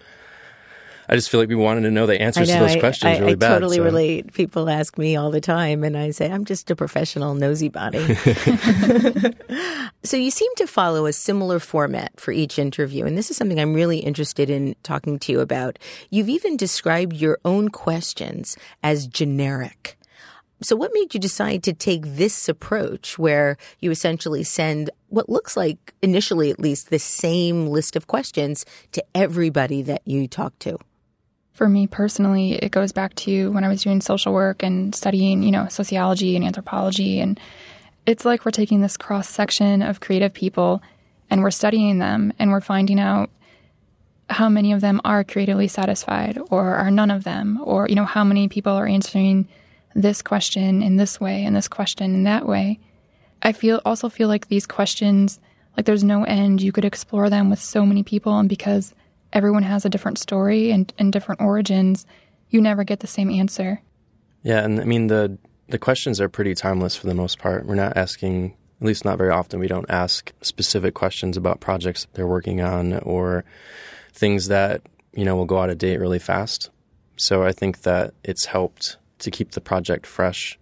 I 1.11 1.15
just 1.15 1.31
feel 1.31 1.39
like 1.39 1.49
we 1.49 1.55
wanted 1.55 1.81
to 1.81 1.91
know 1.91 2.05
the 2.05 2.21
answers 2.21 2.49
know, 2.49 2.53
to 2.53 2.59
those 2.59 2.75
I, 2.75 2.79
questions 2.79 3.17
I, 3.17 3.19
really 3.19 3.31
I 3.31 3.35
bad. 3.35 3.49
totally 3.49 3.77
so- 3.77 3.83
relate. 3.83 4.31
People 4.33 4.69
ask 4.69 4.95
me 4.95 5.15
all 5.15 5.31
the 5.31 5.41
time, 5.41 5.83
and 5.83 5.97
I 5.97 6.11
say, 6.11 6.29
I'm 6.31 6.45
just 6.45 6.69
a 6.69 6.75
professional 6.75 7.33
nosy 7.33 7.67
body. 7.67 7.97
so 10.03 10.17
you 10.17 10.29
seem 10.29 10.51
to 10.57 10.67
follow 10.67 11.07
a 11.07 11.13
similar 11.13 11.57
format 11.57 12.19
for 12.19 12.31
each 12.31 12.59
interview, 12.59 13.05
and 13.05 13.17
this 13.17 13.31
is 13.31 13.37
something 13.37 13.59
I'm 13.59 13.73
really 13.73 13.97
interested 13.97 14.51
in 14.51 14.75
talking 14.83 15.17
to 15.17 15.31
you 15.31 15.39
about. 15.39 15.79
You've 16.11 16.29
even 16.29 16.55
described 16.55 17.13
your 17.13 17.39
own 17.43 17.69
questions 17.69 18.55
as 18.83 19.07
generic. 19.07 19.97
So, 20.61 20.75
what 20.75 20.91
made 20.93 21.13
you 21.15 21.19
decide 21.19 21.63
to 21.63 21.73
take 21.73 22.03
this 22.05 22.47
approach 22.47 23.17
where 23.17 23.57
you 23.79 23.89
essentially 23.89 24.43
send 24.43 24.91
what 25.07 25.29
looks 25.29 25.57
like, 25.57 25.95
initially 26.03 26.51
at 26.51 26.59
least, 26.59 26.89
the 26.89 26.99
same 26.99 27.65
list 27.65 27.95
of 27.95 28.05
questions 28.05 28.63
to 28.91 29.03
everybody 29.15 29.81
that 29.81 30.01
you 30.05 30.27
talk 30.27 30.59
to? 30.59 30.77
For 31.59 31.67
me 31.67 31.87
personally, 31.87 32.53
it 32.53 32.71
goes 32.71 32.93
back 32.93 33.13
to 33.15 33.51
when 33.51 33.65
I 33.65 33.67
was 33.67 33.83
doing 33.83 33.99
social 33.99 34.31
work 34.31 34.63
and 34.63 34.95
studying, 34.95 35.43
you 35.43 35.51
know, 35.51 35.67
sociology 35.67 36.37
and 36.37 36.45
anthropology. 36.45 37.19
And 37.19 37.37
it's 38.05 38.23
like 38.23 38.45
we're 38.45 38.51
taking 38.51 38.79
this 38.79 38.95
cross 38.95 39.27
section 39.27 39.81
of 39.81 39.99
creative 39.99 40.33
people 40.33 40.81
and 41.29 41.43
we're 41.43 41.51
studying 41.51 41.97
them 41.97 42.31
and 42.39 42.49
we're 42.49 42.61
finding 42.61 42.97
out 42.97 43.29
how 44.29 44.47
many 44.47 44.71
of 44.71 44.79
them 44.79 45.01
are 45.03 45.25
creatively 45.25 45.67
satisfied 45.67 46.39
or 46.49 46.75
are 46.75 46.89
none 46.89 47.11
of 47.11 47.25
them, 47.25 47.59
or, 47.61 47.89
you 47.89 47.95
know, 47.95 48.05
how 48.05 48.23
many 48.23 48.47
people 48.47 48.71
are 48.71 48.87
answering 48.87 49.45
this 49.93 50.21
question 50.21 50.81
in 50.81 50.95
this 50.95 51.19
way 51.19 51.43
and 51.43 51.57
this 51.57 51.67
question 51.67 52.15
in 52.15 52.23
that 52.23 52.47
way. 52.47 52.79
I 53.41 53.51
feel 53.51 53.81
also 53.83 54.07
feel 54.07 54.29
like 54.29 54.47
these 54.47 54.65
questions, 54.65 55.41
like 55.75 55.85
there's 55.85 56.05
no 56.05 56.23
end. 56.23 56.61
You 56.61 56.71
could 56.71 56.85
explore 56.85 57.29
them 57.29 57.49
with 57.49 57.59
so 57.59 57.85
many 57.85 58.03
people, 58.03 58.39
and 58.39 58.47
because 58.47 58.93
everyone 59.33 59.63
has 59.63 59.85
a 59.85 59.89
different 59.89 60.17
story 60.17 60.71
and, 60.71 60.93
and 60.97 61.11
different 61.11 61.41
origins, 61.41 62.05
you 62.49 62.61
never 62.61 62.83
get 62.83 62.99
the 62.99 63.07
same 63.07 63.29
answer. 63.29 63.81
Yeah, 64.43 64.63
and 64.63 64.79
I 64.79 64.85
mean 64.85 65.07
the 65.07 65.37
the 65.67 65.77
questions 65.77 66.19
are 66.19 66.29
pretty 66.29 66.55
timeless 66.55 66.95
for 66.95 67.07
the 67.07 67.13
most 67.13 67.37
part. 67.37 67.65
We're 67.65 67.75
not 67.75 67.95
asking, 67.95 68.55
at 68.81 68.87
least 68.87 69.05
not 69.05 69.19
very 69.19 69.29
often, 69.29 69.59
we 69.59 69.67
don't 69.67 69.89
ask 69.89 70.31
specific 70.41 70.95
questions 70.95 71.37
about 71.37 71.59
projects 71.59 72.07
they're 72.13 72.25
working 72.25 72.59
on 72.59 72.99
or 72.99 73.45
things 74.13 74.47
that 74.47 74.81
you 75.13 75.25
know 75.25 75.35
will 75.35 75.45
go 75.45 75.59
out 75.59 75.69
of 75.69 75.77
date 75.77 75.99
really 75.99 76.19
fast. 76.19 76.69
So 77.17 77.43
I 77.43 77.51
think 77.51 77.81
that 77.81 78.13
it's 78.23 78.45
helped 78.45 78.97
to 79.19 79.29
keep 79.29 79.51
the 79.51 79.61
project 79.61 80.07
fresh. 80.07 80.57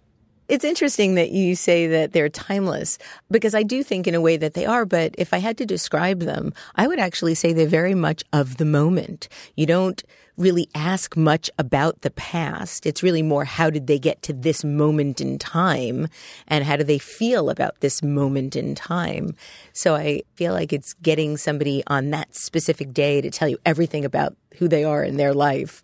It's 0.48 0.64
interesting 0.64 1.14
that 1.16 1.30
you 1.30 1.54
say 1.54 1.86
that 1.88 2.12
they're 2.12 2.30
timeless 2.30 2.98
because 3.30 3.54
I 3.54 3.62
do 3.62 3.82
think 3.82 4.06
in 4.06 4.14
a 4.14 4.20
way 4.20 4.38
that 4.38 4.54
they 4.54 4.64
are, 4.64 4.86
but 4.86 5.14
if 5.18 5.34
I 5.34 5.38
had 5.38 5.58
to 5.58 5.66
describe 5.66 6.20
them, 6.20 6.54
I 6.74 6.86
would 6.86 6.98
actually 6.98 7.34
say 7.34 7.52
they're 7.52 7.66
very 7.66 7.94
much 7.94 8.24
of 8.32 8.56
the 8.56 8.64
moment. 8.64 9.28
You 9.56 9.66
don't 9.66 10.02
really 10.38 10.68
ask 10.74 11.16
much 11.16 11.50
about 11.58 12.00
the 12.00 12.12
past. 12.12 12.86
It's 12.86 13.02
really 13.02 13.22
more 13.22 13.44
how 13.44 13.68
did 13.68 13.88
they 13.88 13.98
get 13.98 14.22
to 14.22 14.32
this 14.32 14.64
moment 14.64 15.20
in 15.20 15.38
time 15.38 16.08
and 16.46 16.64
how 16.64 16.76
do 16.76 16.84
they 16.84 16.98
feel 16.98 17.50
about 17.50 17.80
this 17.80 18.02
moment 18.02 18.56
in 18.56 18.74
time. 18.74 19.34
So 19.72 19.96
I 19.96 20.22
feel 20.34 20.54
like 20.54 20.72
it's 20.72 20.94
getting 20.94 21.36
somebody 21.36 21.82
on 21.88 22.10
that 22.10 22.34
specific 22.34 22.94
day 22.94 23.20
to 23.20 23.30
tell 23.30 23.48
you 23.48 23.58
everything 23.66 24.04
about 24.04 24.36
who 24.56 24.68
they 24.68 24.84
are 24.84 25.02
in 25.04 25.16
their 25.16 25.34
life. 25.34 25.82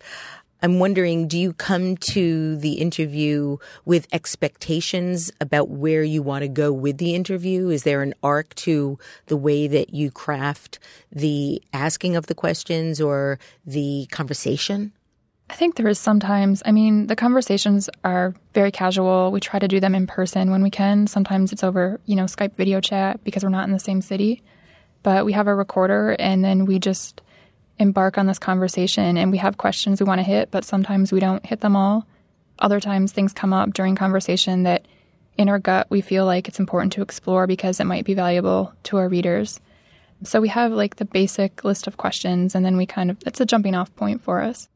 I'm 0.65 0.79
wondering, 0.79 1.27
do 1.27 1.37
you 1.37 1.53
come 1.53 1.95
to 2.09 2.55
the 2.55 2.79
interview 2.79 3.57
with 3.85 4.07
expectations 4.11 5.31
about 5.39 5.69
where 5.69 6.01
you 6.01 6.23
want 6.23 6.41
to 6.41 6.47
go 6.47 6.73
with 6.73 6.97
the 6.97 7.13
interview? 7.13 7.69
Is 7.69 7.83
there 7.83 8.01
an 8.01 8.15
arc 8.23 8.55
to 8.55 8.97
the 9.27 9.37
way 9.37 9.67
that 9.67 9.93
you 9.93 10.09
craft 10.09 10.79
the 11.11 11.61
asking 11.71 12.15
of 12.15 12.25
the 12.25 12.33
questions 12.33 12.99
or 12.99 13.37
the 13.63 14.07
conversation? 14.09 14.91
I 15.51 15.53
think 15.53 15.75
there 15.75 15.87
is 15.87 15.99
sometimes, 15.99 16.63
I 16.65 16.71
mean, 16.71 17.05
the 17.05 17.15
conversations 17.15 17.87
are 18.03 18.33
very 18.55 18.71
casual. 18.71 19.31
We 19.31 19.41
try 19.41 19.59
to 19.59 19.67
do 19.67 19.79
them 19.79 19.93
in 19.93 20.07
person 20.07 20.49
when 20.49 20.63
we 20.63 20.71
can. 20.71 21.05
Sometimes 21.05 21.53
it's 21.53 21.63
over, 21.63 21.99
you 22.07 22.15
know, 22.15 22.23
Skype 22.23 22.55
video 22.55 22.81
chat 22.81 23.23
because 23.23 23.43
we're 23.43 23.49
not 23.49 23.67
in 23.67 23.71
the 23.71 23.77
same 23.77 24.01
city. 24.01 24.41
But 25.03 25.25
we 25.25 25.33
have 25.33 25.45
a 25.45 25.53
recorder 25.53 26.15
and 26.17 26.43
then 26.43 26.65
we 26.65 26.79
just 26.79 27.21
embark 27.79 28.17
on 28.17 28.27
this 28.27 28.39
conversation 28.39 29.17
and 29.17 29.31
we 29.31 29.37
have 29.37 29.57
questions 29.57 29.99
we 29.99 30.05
want 30.05 30.19
to 30.19 30.23
hit, 30.23 30.51
but 30.51 30.63
sometimes 30.63 31.11
we 31.11 31.19
don't 31.19 31.45
hit 31.45 31.61
them 31.61 31.75
all. 31.75 32.05
Other 32.59 32.79
times 32.79 33.11
things 33.11 33.33
come 33.33 33.53
up 33.53 33.73
during 33.73 33.95
conversation 33.95 34.63
that 34.63 34.87
in 35.37 35.49
our 35.49 35.59
gut 35.59 35.87
we 35.89 36.01
feel 36.01 36.25
like 36.25 36.47
it's 36.47 36.59
important 36.59 36.93
to 36.93 37.01
explore 37.01 37.47
because 37.47 37.79
it 37.79 37.85
might 37.85 38.05
be 38.05 38.13
valuable 38.13 38.73
to 38.83 38.97
our 38.97 39.09
readers. 39.09 39.59
So 40.23 40.39
we 40.39 40.47
have 40.47 40.71
like 40.71 40.95
the 40.95 41.05
basic 41.05 41.63
list 41.63 41.87
of 41.87 41.97
questions 41.97 42.55
and 42.55 42.65
then 42.65 42.77
we 42.77 42.85
kind 42.85 43.11
of, 43.11 43.17
it's 43.25 43.41
a 43.41 43.45
jumping 43.45 43.75
off 43.75 43.93
point 43.95 44.23
for 44.23 44.41
us. 44.41 44.69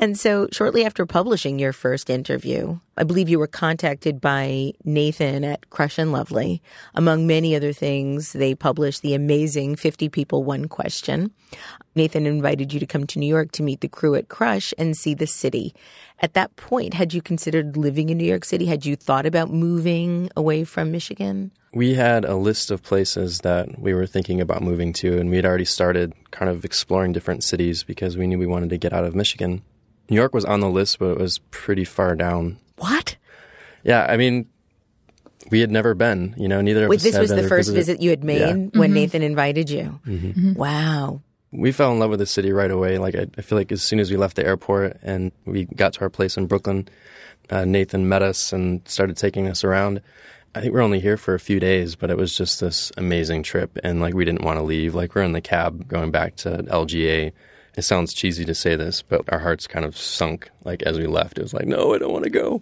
And 0.00 0.16
so, 0.16 0.46
shortly 0.52 0.84
after 0.84 1.04
publishing 1.06 1.58
your 1.58 1.72
first 1.72 2.08
interview, 2.08 2.78
I 2.96 3.02
believe 3.02 3.28
you 3.28 3.40
were 3.40 3.48
contacted 3.48 4.20
by 4.20 4.72
Nathan 4.84 5.42
at 5.42 5.70
Crush 5.70 5.98
and 5.98 6.12
Lovely. 6.12 6.62
Among 6.94 7.26
many 7.26 7.56
other 7.56 7.72
things, 7.72 8.32
they 8.32 8.54
published 8.54 9.02
the 9.02 9.14
amazing 9.14 9.74
50 9.74 10.08
People 10.08 10.44
One 10.44 10.68
Question. 10.68 11.32
Nathan 11.96 12.26
invited 12.26 12.72
you 12.72 12.78
to 12.78 12.86
come 12.86 13.08
to 13.08 13.18
New 13.18 13.26
York 13.26 13.50
to 13.52 13.64
meet 13.64 13.80
the 13.80 13.88
crew 13.88 14.14
at 14.14 14.28
Crush 14.28 14.72
and 14.78 14.96
see 14.96 15.14
the 15.14 15.26
city. 15.26 15.74
At 16.20 16.34
that 16.34 16.54
point, 16.54 16.94
had 16.94 17.12
you 17.12 17.20
considered 17.20 17.76
living 17.76 18.08
in 18.08 18.18
New 18.18 18.24
York 18.24 18.44
City? 18.44 18.66
Had 18.66 18.86
you 18.86 18.94
thought 18.94 19.26
about 19.26 19.50
moving 19.50 20.30
away 20.36 20.62
from 20.62 20.92
Michigan? 20.92 21.50
We 21.74 21.94
had 21.94 22.24
a 22.24 22.36
list 22.36 22.70
of 22.70 22.84
places 22.84 23.40
that 23.40 23.80
we 23.80 23.94
were 23.94 24.06
thinking 24.06 24.40
about 24.40 24.62
moving 24.62 24.92
to, 24.94 25.18
and 25.18 25.28
we 25.28 25.36
had 25.36 25.44
already 25.44 25.64
started 25.64 26.14
kind 26.30 26.48
of 26.48 26.64
exploring 26.64 27.12
different 27.12 27.42
cities 27.42 27.82
because 27.82 28.16
we 28.16 28.28
knew 28.28 28.38
we 28.38 28.46
wanted 28.46 28.70
to 28.70 28.78
get 28.78 28.92
out 28.92 29.04
of 29.04 29.16
Michigan. 29.16 29.62
New 30.08 30.16
York 30.16 30.34
was 30.34 30.44
on 30.44 30.60
the 30.60 30.70
list, 30.70 30.98
but 30.98 31.10
it 31.12 31.18
was 31.18 31.38
pretty 31.50 31.84
far 31.84 32.14
down. 32.14 32.58
What? 32.76 33.16
Yeah, 33.82 34.06
I 34.08 34.16
mean, 34.16 34.46
we 35.50 35.60
had 35.60 35.70
never 35.70 35.94
been. 35.94 36.34
You 36.36 36.48
know, 36.48 36.60
neither 36.60 36.84
of 36.84 36.88
Wait, 36.90 36.96
us 36.96 37.02
this 37.02 37.14
had 37.14 37.22
was 37.22 37.30
the 37.30 37.48
first 37.48 37.70
visited. 37.70 37.74
visit 37.98 38.02
you 38.02 38.10
had 38.10 38.24
made 38.24 38.40
Yeah. 38.40 38.52
when 38.52 38.70
mm-hmm. 38.72 38.94
Nathan 38.94 39.22
invited 39.22 39.70
you. 39.70 40.00
Mm-hmm. 40.06 40.26
Mm-hmm. 40.28 40.54
Wow. 40.54 41.22
We 41.50 41.72
fell 41.72 41.92
in 41.92 41.98
love 41.98 42.10
with 42.10 42.18
the 42.18 42.26
city 42.26 42.52
right 42.52 42.70
away. 42.70 42.98
Like 42.98 43.14
I, 43.14 43.26
I 43.36 43.42
feel 43.42 43.56
like 43.56 43.72
as 43.72 43.82
soon 43.82 44.00
as 44.00 44.10
we 44.10 44.16
left 44.16 44.36
the 44.36 44.46
airport 44.46 44.98
and 45.02 45.32
we 45.46 45.64
got 45.64 45.94
to 45.94 46.02
our 46.02 46.10
place 46.10 46.36
in 46.36 46.46
Brooklyn, 46.46 46.88
uh, 47.50 47.64
Nathan 47.64 48.08
met 48.08 48.22
us 48.22 48.52
and 48.52 48.86
started 48.86 49.16
taking 49.16 49.48
us 49.48 49.64
around. 49.64 50.02
I 50.54 50.60
think 50.60 50.74
we're 50.74 50.80
only 50.82 51.00
here 51.00 51.16
for 51.16 51.34
a 51.34 51.40
few 51.40 51.60
days, 51.60 51.94
but 51.94 52.10
it 52.10 52.16
was 52.16 52.36
just 52.36 52.60
this 52.60 52.90
amazing 52.96 53.42
trip, 53.42 53.78
and 53.84 54.00
like 54.00 54.14
we 54.14 54.24
didn't 54.24 54.42
want 54.42 54.58
to 54.58 54.62
leave. 54.62 54.94
Like 54.94 55.14
we're 55.14 55.22
in 55.22 55.32
the 55.32 55.40
cab 55.42 55.86
going 55.88 56.10
back 56.10 56.36
to 56.36 56.50
LGA. 56.64 57.32
It 57.78 57.82
sounds 57.82 58.12
cheesy 58.12 58.44
to 58.44 58.54
say 58.54 58.74
this, 58.74 59.02
but 59.02 59.22
our 59.32 59.38
hearts 59.38 59.68
kind 59.68 59.84
of 59.84 59.96
sunk. 59.96 60.50
Like 60.64 60.82
as 60.82 60.98
we 60.98 61.06
left, 61.06 61.38
it 61.38 61.42
was 61.42 61.54
like, 61.54 61.66
no, 61.66 61.94
I 61.94 61.98
don't 61.98 62.12
want 62.12 62.24
to 62.24 62.30
go. 62.30 62.60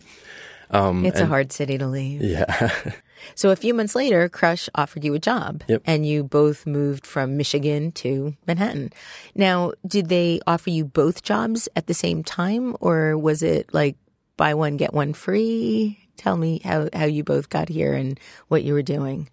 Um, 0.70 1.06
It's 1.06 1.20
a 1.20 1.26
hard 1.26 1.52
city 1.52 1.78
to 1.78 1.86
leave. 1.86 2.22
Yeah. 2.22 2.70
So 3.34 3.50
a 3.50 3.56
few 3.56 3.72
months 3.74 3.96
later, 3.96 4.28
Crush 4.28 4.68
offered 4.74 5.02
you 5.02 5.14
a 5.14 5.18
job, 5.18 5.64
Yep. 5.66 5.82
and 5.86 6.06
you 6.06 6.22
both 6.22 6.64
moved 6.66 7.06
from 7.06 7.36
Michigan 7.38 7.90
to 7.92 8.36
Manhattan. 8.46 8.92
Now, 9.34 9.72
did 9.86 10.10
they 10.10 10.38
offer 10.46 10.68
you 10.70 10.84
both 10.84 11.22
jobs 11.24 11.66
at 11.74 11.86
the 11.88 11.94
same 11.94 12.22
time, 12.22 12.76
or 12.78 13.16
was 13.18 13.42
it 13.42 13.72
like 13.72 13.96
buy 14.36 14.52
one 14.54 14.76
get 14.76 14.92
one 14.92 15.12
free? 15.14 15.98
Tell 16.18 16.36
me 16.36 16.60
how 16.62 16.88
how 16.92 17.06
you 17.06 17.24
both 17.24 17.48
got 17.48 17.68
here 17.70 17.94
and 17.94 18.20
what 18.48 18.62
you 18.62 18.74
were 18.74 18.82
doing. 18.82 19.28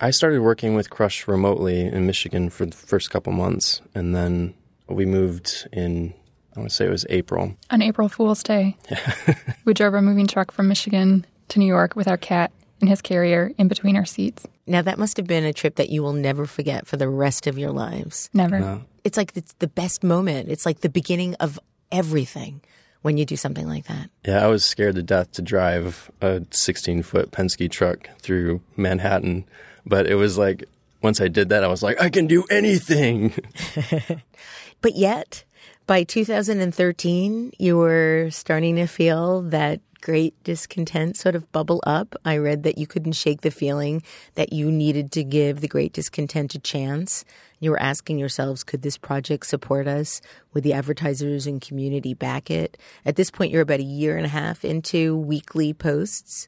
I 0.00 0.10
started 0.12 0.40
working 0.40 0.74
with 0.74 0.88
Crush 0.88 1.26
remotely 1.28 1.80
in 1.84 2.06
Michigan 2.06 2.48
for 2.50 2.64
the 2.66 2.76
first 2.76 3.10
couple 3.10 3.32
months, 3.32 3.82
and 3.96 4.14
then 4.14 4.54
we 4.88 5.06
moved 5.06 5.68
in. 5.72 6.14
I 6.56 6.60
want 6.60 6.70
to 6.70 6.76
say 6.76 6.86
it 6.86 6.90
was 6.90 7.06
April. 7.08 7.54
On 7.70 7.82
April 7.82 8.08
Fool's 8.08 8.42
Day, 8.42 8.76
we 9.64 9.74
drove 9.74 9.94
a 9.94 10.02
moving 10.02 10.26
truck 10.26 10.50
from 10.50 10.68
Michigan 10.68 11.24
to 11.48 11.58
New 11.58 11.66
York 11.66 11.94
with 11.94 12.08
our 12.08 12.16
cat 12.16 12.50
in 12.80 12.88
his 12.88 13.02
carrier 13.02 13.52
in 13.58 13.68
between 13.68 13.96
our 13.96 14.04
seats. 14.04 14.46
Now 14.66 14.82
that 14.82 14.98
must 14.98 15.16
have 15.16 15.26
been 15.26 15.44
a 15.44 15.52
trip 15.52 15.76
that 15.76 15.90
you 15.90 16.02
will 16.02 16.12
never 16.12 16.46
forget 16.46 16.86
for 16.86 16.96
the 16.96 17.08
rest 17.08 17.46
of 17.46 17.58
your 17.58 17.70
lives. 17.70 18.28
Never. 18.32 18.80
It's 19.04 19.16
like 19.16 19.32
it's 19.34 19.54
the 19.54 19.68
best 19.68 20.02
moment. 20.02 20.48
It's 20.48 20.66
like 20.66 20.80
the 20.80 20.88
beginning 20.88 21.34
of 21.36 21.58
everything 21.90 22.60
when 23.02 23.16
you 23.16 23.24
do 23.24 23.36
something 23.36 23.68
like 23.68 23.86
that. 23.86 24.10
Yeah, 24.26 24.44
I 24.44 24.48
was 24.48 24.64
scared 24.64 24.96
to 24.96 25.02
death 25.02 25.32
to 25.32 25.42
drive 25.42 26.10
a 26.20 26.44
16 26.50 27.02
foot 27.02 27.30
Penske 27.30 27.70
truck 27.70 28.08
through 28.20 28.60
Manhattan, 28.76 29.44
but 29.86 30.06
it 30.06 30.16
was 30.16 30.36
like 30.36 30.64
once 31.02 31.20
I 31.20 31.28
did 31.28 31.50
that, 31.50 31.62
I 31.62 31.68
was 31.68 31.82
like, 31.82 32.00
I 32.00 32.10
can 32.10 32.26
do 32.26 32.44
anything. 32.50 33.32
But 34.80 34.96
yet, 34.96 35.44
by 35.86 36.04
2013, 36.04 37.52
you 37.58 37.76
were 37.76 38.28
starting 38.30 38.76
to 38.76 38.86
feel 38.86 39.42
that 39.42 39.80
great 40.00 40.40
discontent 40.44 41.16
sort 41.16 41.34
of 41.34 41.50
bubble 41.52 41.82
up. 41.86 42.14
I 42.24 42.36
read 42.36 42.62
that 42.62 42.78
you 42.78 42.86
couldn't 42.86 43.12
shake 43.12 43.40
the 43.40 43.50
feeling 43.50 44.02
that 44.34 44.52
you 44.52 44.70
needed 44.70 45.10
to 45.12 45.24
give 45.24 45.60
the 45.60 45.68
great 45.68 45.92
discontent 45.92 46.54
a 46.54 46.58
chance. 46.58 47.24
You 47.60 47.70
were 47.70 47.82
asking 47.82 48.18
yourselves, 48.18 48.62
could 48.62 48.82
this 48.82 48.96
project 48.96 49.46
support 49.46 49.88
us? 49.88 50.20
Would 50.54 50.62
the 50.62 50.72
advertisers 50.72 51.46
and 51.46 51.60
community 51.60 52.14
back 52.14 52.50
it? 52.50 52.78
At 53.04 53.16
this 53.16 53.30
point, 53.30 53.52
you're 53.52 53.62
about 53.62 53.80
a 53.80 53.84
year 53.84 54.16
and 54.16 54.26
a 54.26 54.30
half 54.30 54.64
into 54.64 55.16
weekly 55.16 55.72
posts. 55.72 56.46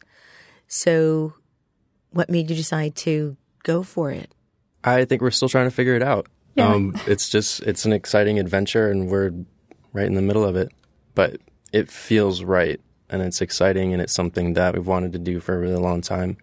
So, 0.69 1.35
what 2.13 2.31
made 2.31 2.51
you 2.51 2.57
decide 2.57 2.95
to 2.97 3.37
go 3.63 3.83
for 3.83 4.11
it? 4.11 4.33
I 4.85 5.05
think 5.05 5.21
we're 5.21 5.31
still 5.31 5.49
trying 5.49 5.67
to 5.67 5.75
figure 5.75 5.95
it 5.95 6.03
out. 6.03 6.29
Yeah. 6.55 6.73
Um, 6.73 6.95
it's 7.07 7.29
just 7.29 7.63
it's 7.63 7.85
an 7.85 7.93
exciting 7.93 8.39
adventure, 8.39 8.91
and 8.91 9.09
we're 9.09 9.33
right 9.93 10.07
in 10.07 10.15
the 10.15 10.23
middle 10.23 10.45
of 10.45 10.57
it, 10.57 10.73
but 11.15 11.37
it 11.73 11.91
feels 11.91 12.43
right 12.43 12.81
and 13.11 13.23
it's 13.23 13.41
exciting 13.41 13.93
and 13.93 14.01
it's 14.01 14.15
something 14.15 14.55
that 14.55 14.75
we've 14.75 14.87
wanted 14.87 15.13
to 15.13 15.19
do 15.19 15.41
for 15.41 15.55
a 15.55 15.59
really 15.59 15.81
long 15.81 16.01
time. 16.01 16.37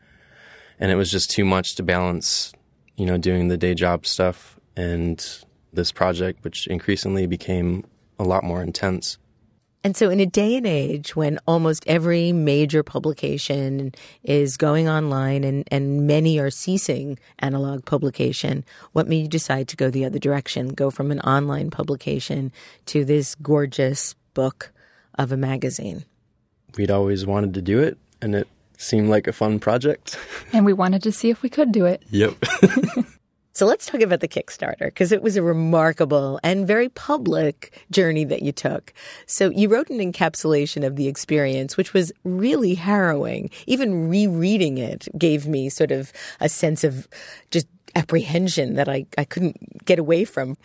And 0.79 0.91
it 0.91 0.95
was 0.95 1.09
just 1.09 1.31
too 1.31 1.45
much 1.45 1.75
to 1.75 1.83
balance, 1.83 2.53
you 2.97 3.05
know, 3.05 3.17
doing 3.17 3.47
the 3.47 3.57
day 3.57 3.73
job 3.73 4.05
stuff 4.05 4.59
and 4.75 5.25
this 5.73 5.91
project, 5.91 6.43
which 6.43 6.67
increasingly 6.67 7.25
became 7.25 7.85
a 8.19 8.23
lot 8.23 8.43
more 8.43 8.61
intense. 8.61 9.17
And 9.83 9.95
so, 9.95 10.09
in 10.09 10.19
a 10.19 10.25
day 10.25 10.55
and 10.55 10.67
age 10.67 11.15
when 11.15 11.39
almost 11.47 11.83
every 11.87 12.31
major 12.31 12.83
publication 12.83 13.93
is 14.23 14.57
going 14.57 14.89
online 14.89 15.43
and, 15.43 15.63
and 15.71 16.07
many 16.07 16.39
are 16.39 16.49
ceasing 16.49 17.17
analog 17.39 17.85
publication, 17.85 18.65
what 18.93 19.07
made 19.07 19.21
you 19.21 19.27
decide 19.27 19.67
to 19.69 19.75
go 19.75 19.89
the 19.89 20.03
other 20.03 20.19
direction, 20.19 20.69
go 20.69 20.89
from 20.89 21.11
an 21.11 21.19
online 21.21 21.69
publication 21.69 22.51
to 22.87 23.05
this 23.05 23.35
gorgeous 23.35 24.15
book 24.33 24.71
of 25.15 25.31
a 25.31 25.37
magazine? 25.37 26.05
We'd 26.77 26.91
always 26.91 27.25
wanted 27.25 27.53
to 27.53 27.61
do 27.61 27.79
it, 27.79 27.97
and 28.21 28.35
it 28.35 28.47
seemed 28.77 29.09
like 29.09 29.27
a 29.27 29.33
fun 29.33 29.59
project. 29.59 30.17
And 30.53 30.65
we 30.65 30.73
wanted 30.73 31.03
to 31.03 31.11
see 31.11 31.29
if 31.29 31.41
we 31.41 31.49
could 31.49 31.71
do 31.71 31.85
it. 31.85 32.03
Yep. 32.09 32.35
So 33.57 33.65
let's 33.65 33.87
talk 33.87 34.01
about 34.01 34.19
the 34.19 34.27
Kickstarter 34.27 34.85
because 34.85 35.11
it 35.11 35.23
was 35.23 35.35
a 35.35 35.41
remarkable 35.41 36.39
and 36.43 36.67
very 36.67 36.89
public 36.89 37.83
journey 37.89 38.23
that 38.23 38.43
you 38.43 38.51
took. 38.51 38.93
So 39.25 39.49
you 39.49 39.67
wrote 39.67 39.89
an 39.89 39.97
encapsulation 39.97 40.85
of 40.85 40.95
the 40.95 41.07
experience, 41.07 41.75
which 41.75 41.91
was 41.91 42.11
really 42.23 42.75
harrowing. 42.75 43.49
Even 43.65 44.09
rereading 44.09 44.77
it 44.77 45.07
gave 45.17 45.47
me 45.47 45.69
sort 45.69 45.89
of 45.89 46.13
a 46.39 46.49
sense 46.49 46.83
of 46.83 47.07
just 47.49 47.65
apprehension 47.97 48.75
that 48.75 48.87
I, 48.87 49.07
I 49.17 49.25
couldn't 49.25 49.83
get 49.85 49.97
away 49.97 50.23
from. 50.23 50.55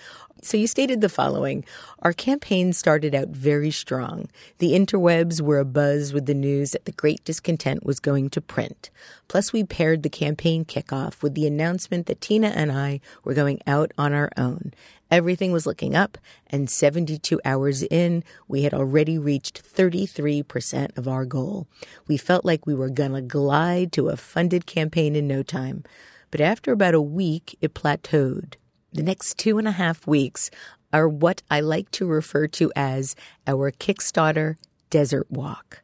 So 0.42 0.56
you 0.56 0.66
stated 0.66 1.00
the 1.00 1.08
following 1.08 1.64
Our 2.00 2.12
campaign 2.12 2.72
started 2.74 3.14
out 3.14 3.28
very 3.28 3.70
strong. 3.70 4.28
The 4.58 4.72
interwebs 4.72 5.40
were 5.40 5.64
abuzz 5.64 6.12
with 6.12 6.26
the 6.26 6.34
news 6.34 6.72
that 6.72 6.84
the 6.84 6.92
Great 6.92 7.24
Discontent 7.24 7.86
was 7.86 8.00
going 8.00 8.28
to 8.30 8.40
print. 8.40 8.90
Plus, 9.28 9.52
we 9.52 9.64
paired 9.64 10.02
the 10.02 10.10
campaign 10.10 10.64
kickoff 10.66 11.22
with 11.22 11.34
the 11.34 11.46
announcement 11.46 12.06
that 12.06 12.20
Tina 12.20 12.48
and 12.48 12.70
I 12.70 13.00
were 13.24 13.34
going 13.34 13.60
out 13.66 13.92
on 13.96 14.12
our 14.12 14.30
own. 14.36 14.74
Everything 15.10 15.52
was 15.52 15.66
looking 15.66 15.94
up, 15.94 16.18
and 16.48 16.68
72 16.68 17.40
hours 17.44 17.82
in, 17.84 18.24
we 18.48 18.62
had 18.62 18.74
already 18.74 19.18
reached 19.18 19.62
33% 19.62 20.98
of 20.98 21.06
our 21.06 21.24
goal. 21.24 21.66
We 22.08 22.16
felt 22.16 22.44
like 22.44 22.66
we 22.66 22.74
were 22.74 22.90
gonna 22.90 23.22
glide 23.22 23.92
to 23.92 24.08
a 24.08 24.16
funded 24.16 24.66
campaign 24.66 25.14
in 25.14 25.28
no 25.28 25.42
time. 25.42 25.84
But 26.32 26.40
after 26.40 26.72
about 26.72 26.94
a 26.94 27.00
week, 27.00 27.56
it 27.60 27.74
plateaued. 27.74 28.54
The 28.92 29.02
next 29.02 29.38
two 29.38 29.58
and 29.58 29.68
a 29.68 29.72
half 29.72 30.06
weeks 30.06 30.50
are 30.92 31.08
what 31.08 31.42
I 31.50 31.60
like 31.60 31.90
to 31.92 32.06
refer 32.06 32.48
to 32.48 32.72
as 32.74 33.14
our 33.46 33.70
Kickstarter 33.70 34.56
desert 34.90 35.30
walk. 35.30 35.82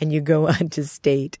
And 0.00 0.12
you 0.12 0.20
go 0.20 0.46
on 0.48 0.70
to 0.70 0.86
state, 0.86 1.36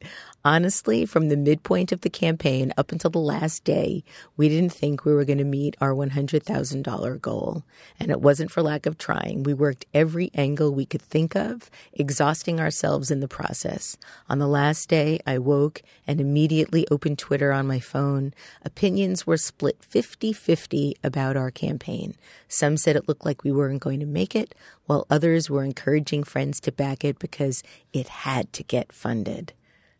honestly, 0.48 1.04
from 1.04 1.28
the 1.28 1.36
midpoint 1.36 1.92
of 1.92 2.00
the 2.00 2.08
campaign 2.08 2.72
up 2.78 2.90
until 2.90 3.10
the 3.10 3.18
last 3.18 3.64
day, 3.64 4.02
we 4.38 4.48
didn't 4.48 4.72
think 4.72 5.04
we 5.04 5.12
were 5.12 5.26
going 5.26 5.36
to 5.36 5.44
meet 5.44 5.76
our 5.78 5.92
$100,000 5.92 7.20
goal. 7.20 7.64
And 8.00 8.10
it 8.10 8.22
wasn't 8.22 8.50
for 8.50 8.62
lack 8.62 8.86
of 8.86 8.96
trying. 8.96 9.42
We 9.42 9.52
worked 9.52 9.84
every 9.92 10.30
angle 10.34 10.72
we 10.72 10.86
could 10.86 11.02
think 11.02 11.36
of, 11.36 11.70
exhausting 11.92 12.60
ourselves 12.60 13.10
in 13.10 13.20
the 13.20 13.28
process. 13.28 13.98
On 14.30 14.38
the 14.38 14.46
last 14.46 14.88
day, 14.88 15.20
I 15.26 15.36
woke 15.36 15.82
and 16.06 16.18
immediately 16.18 16.88
opened 16.90 17.18
Twitter 17.18 17.52
on 17.52 17.66
my 17.66 17.78
phone. 17.78 18.32
Opinions 18.64 19.26
were 19.26 19.36
split 19.36 19.84
50 19.84 20.32
50 20.32 20.96
about 21.04 21.36
our 21.36 21.50
campaign. 21.50 22.14
Some 22.48 22.78
said 22.78 22.96
it 22.96 23.06
looked 23.06 23.26
like 23.26 23.44
we 23.44 23.52
weren't 23.52 23.82
going 23.82 24.00
to 24.00 24.06
make 24.06 24.34
it, 24.34 24.54
while 24.86 25.06
others 25.10 25.50
were 25.50 25.62
encouraging 25.62 26.24
friends 26.24 26.58
to 26.60 26.72
back 26.72 27.04
it 27.04 27.18
because 27.18 27.62
it 27.92 28.08
had 28.08 28.50
to 28.54 28.62
get 28.62 28.94
funded. 28.94 29.52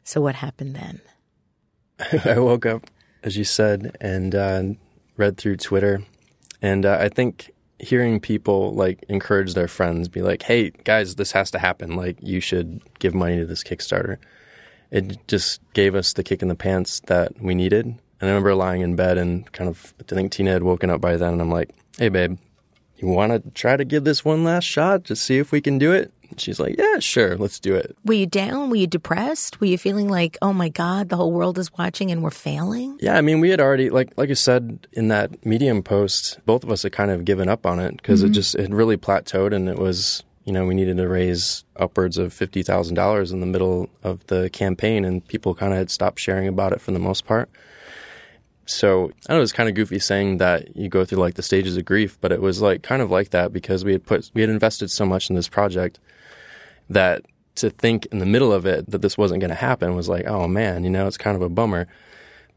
So, 0.09 0.23
what 0.23 0.37
happened 0.37 0.75
then? 0.75 1.03
I 2.25 2.39
woke 2.39 2.65
up, 2.65 2.87
as 3.23 3.37
you 3.37 3.45
said, 3.45 3.95
and 4.01 4.35
uh, 4.35 4.63
read 5.19 5.37
through 5.37 5.59
Twitter. 5.59 6.03
And 6.63 6.87
uh, 6.87 6.97
I 6.99 7.11
think 7.11 7.51
hearing 7.79 8.19
people 8.19 8.73
like 8.73 9.05
encourage 9.11 9.53
their 9.53 9.69
friends, 9.69 10.09
be 10.09 10.23
like, 10.23 10.45
hey, 10.45 10.71
guys, 10.71 11.17
this 11.17 11.33
has 11.33 11.51
to 11.51 11.59
happen. 11.59 11.95
Like, 11.95 12.17
you 12.23 12.41
should 12.41 12.81
give 13.01 13.15
money 13.15 13.37
to 13.37 13.45
this 13.45 13.63
Kickstarter. 13.63 14.17
It 14.91 15.29
just 15.29 15.61
gave 15.75 15.95
us 15.95 16.15
the 16.15 16.23
kick 16.23 16.41
in 16.41 16.49
the 16.49 16.55
pants 16.55 17.01
that 17.01 17.39
we 17.39 17.55
needed. 17.55 17.85
And 17.85 18.01
I 18.23 18.29
remember 18.29 18.55
lying 18.55 18.81
in 18.81 18.97
bed 18.97 19.19
and 19.19 19.53
kind 19.53 19.69
of, 19.69 19.93
I 20.01 20.05
think 20.05 20.33
Tina 20.33 20.53
had 20.53 20.63
woken 20.63 20.89
up 20.89 21.03
by 21.03 21.19
then, 21.19 21.35
and 21.35 21.43
I'm 21.43 21.51
like, 21.51 21.75
hey, 21.99 22.09
babe, 22.09 22.39
you 22.97 23.09
want 23.09 23.33
to 23.33 23.51
try 23.51 23.77
to 23.77 23.85
give 23.85 24.05
this 24.05 24.25
one 24.25 24.43
last 24.43 24.65
shot? 24.65 25.03
Just 25.03 25.27
see 25.27 25.37
if 25.37 25.53
we 25.53 25.61
can 25.61 25.77
do 25.77 25.93
it? 25.93 26.15
She's 26.37 26.61
like, 26.61 26.77
yeah, 26.79 26.99
sure, 26.99 27.37
let's 27.37 27.59
do 27.59 27.75
it. 27.75 27.97
Were 28.05 28.15
you 28.15 28.27
down? 28.27 28.71
Were 28.71 28.77
you 28.77 28.87
depressed? 28.87 29.61
Were 29.61 29.67
you 29.67 29.79
feeling 29.79 30.09
like, 30.09 30.37
oh 30.43 30.53
my 30.53 30.69
God, 30.69 31.09
the 31.09 31.17
whole 31.17 31.33
world 31.33 31.59
is 31.59 31.73
watching 31.73 32.11
and 32.11 32.23
we're 32.23 32.31
failing? 32.31 32.99
Yeah, 33.01 33.17
I 33.17 33.21
mean, 33.21 33.41
we 33.41 33.51
had 33.51 33.61
already, 33.61 33.91
like, 33.91 34.13
like 34.17 34.31
I 34.31 34.35
said 34.35 34.87
in 34.93 35.09
that 35.09 35.45
Medium 35.47 35.83
post, 35.83 36.39
both 36.45 36.65
of 36.65 36.71
us 36.71 36.83
had 36.83 36.93
kind 36.93 37.11
of 37.11 37.25
given 37.25 37.49
up 37.49 37.65
on 37.65 37.79
it 37.81 37.97
because 37.97 38.21
mm-hmm. 38.21 38.31
it 38.31 38.35
just, 38.35 38.55
it 38.55 38.71
really 38.71 38.97
plateaued 38.97 39.55
and 39.55 39.69
it 39.69 39.79
was, 39.79 40.23
you 40.45 40.53
know, 40.53 40.67
we 40.67 40.75
needed 40.75 40.97
to 40.97 41.09
raise 41.09 41.65
upwards 41.77 42.19
of 42.19 42.33
$50,000 42.33 43.33
in 43.33 43.41
the 43.41 43.47
middle 43.47 43.89
of 44.03 44.27
the 44.27 44.51
campaign 44.51 45.05
and 45.05 45.27
people 45.29 45.55
kind 45.55 45.73
of 45.73 45.79
had 45.79 45.91
stopped 45.91 46.21
sharing 46.21 46.49
about 46.49 46.73
it 46.73 46.81
for 46.81 46.91
the 46.91 46.99
most 46.99 47.27
part. 47.27 47.49
So 48.69 49.11
I 49.29 49.33
know 49.33 49.41
it's 49.41 49.53
kind 49.53 49.69
of 49.69 49.75
goofy 49.75 49.99
saying 49.99 50.39
that 50.39 50.77
you 50.77 50.91
go 50.91 51.07
through 51.07 51.19
like 51.19 51.35
the 51.35 51.43
stages 51.43 51.79
of 51.79 51.87
grief, 51.87 52.19
but 52.21 52.33
it 52.33 52.43
was 52.43 52.61
like 52.61 52.83
kind 52.83 53.01
of 53.01 53.11
like 53.11 53.31
that 53.31 53.51
because 53.51 53.83
we 53.83 53.93
had 53.93 54.05
put 54.05 54.31
we 54.35 54.43
had 54.43 54.51
invested 54.51 54.91
so 54.91 55.07
much 55.07 55.31
in 55.31 55.37
this 55.37 55.49
project 55.49 55.99
that 56.91 57.25
to 57.57 57.71
think 57.71 58.07
in 58.07 58.19
the 58.19 58.27
middle 58.27 58.53
of 58.53 58.67
it 58.67 58.91
that 58.91 59.03
this 59.03 59.19
wasn't 59.19 59.41
going 59.41 59.51
to 59.51 59.57
happen 59.57 59.95
was 59.95 60.09
like, 60.09 60.27
oh 60.27 60.47
man, 60.47 60.85
you 60.85 60.91
know, 60.91 61.07
it's 61.07 61.19
kind 61.19 61.37
of 61.37 61.43
a 61.43 61.49
bummer. 61.49 61.87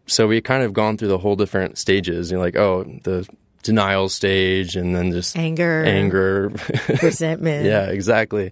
So 0.05 0.27
we 0.27 0.41
kind 0.41 0.63
of 0.63 0.73
gone 0.73 0.97
through 0.97 1.07
the 1.07 1.17
whole 1.17 1.35
different 1.35 1.77
stages. 1.77 2.31
You 2.31 2.37
know, 2.37 2.43
like, 2.43 2.55
oh, 2.55 2.83
the 3.03 3.27
denial 3.63 4.09
stage, 4.09 4.75
and 4.75 4.95
then 4.95 5.11
just 5.11 5.37
anger, 5.37 5.83
anger, 5.83 6.51
resentment. 7.03 7.65
yeah, 7.65 7.85
exactly. 7.85 8.51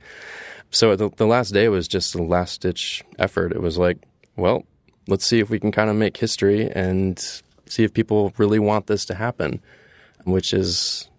So 0.71 0.95
the, 0.95 1.09
the 1.17 1.25
last 1.25 1.51
day 1.51 1.67
was 1.67 1.87
just 1.87 2.13
the 2.13 2.21
last 2.21 2.61
ditch 2.61 3.03
effort. 3.17 3.51
It 3.51 3.61
was 3.61 3.77
like, 3.77 3.97
well, 4.35 4.65
let's 5.07 5.25
see 5.25 5.39
if 5.39 5.49
we 5.49 5.59
can 5.59 5.71
kind 5.71 5.89
of 5.89 5.95
make 5.95 6.17
history 6.17 6.69
and 6.71 7.19
see 7.65 7.83
if 7.83 7.93
people 7.93 8.33
really 8.37 8.59
want 8.59 8.87
this 8.87 9.05
to 9.05 9.15
happen, 9.15 9.61
which 10.25 10.53
is 10.53 11.09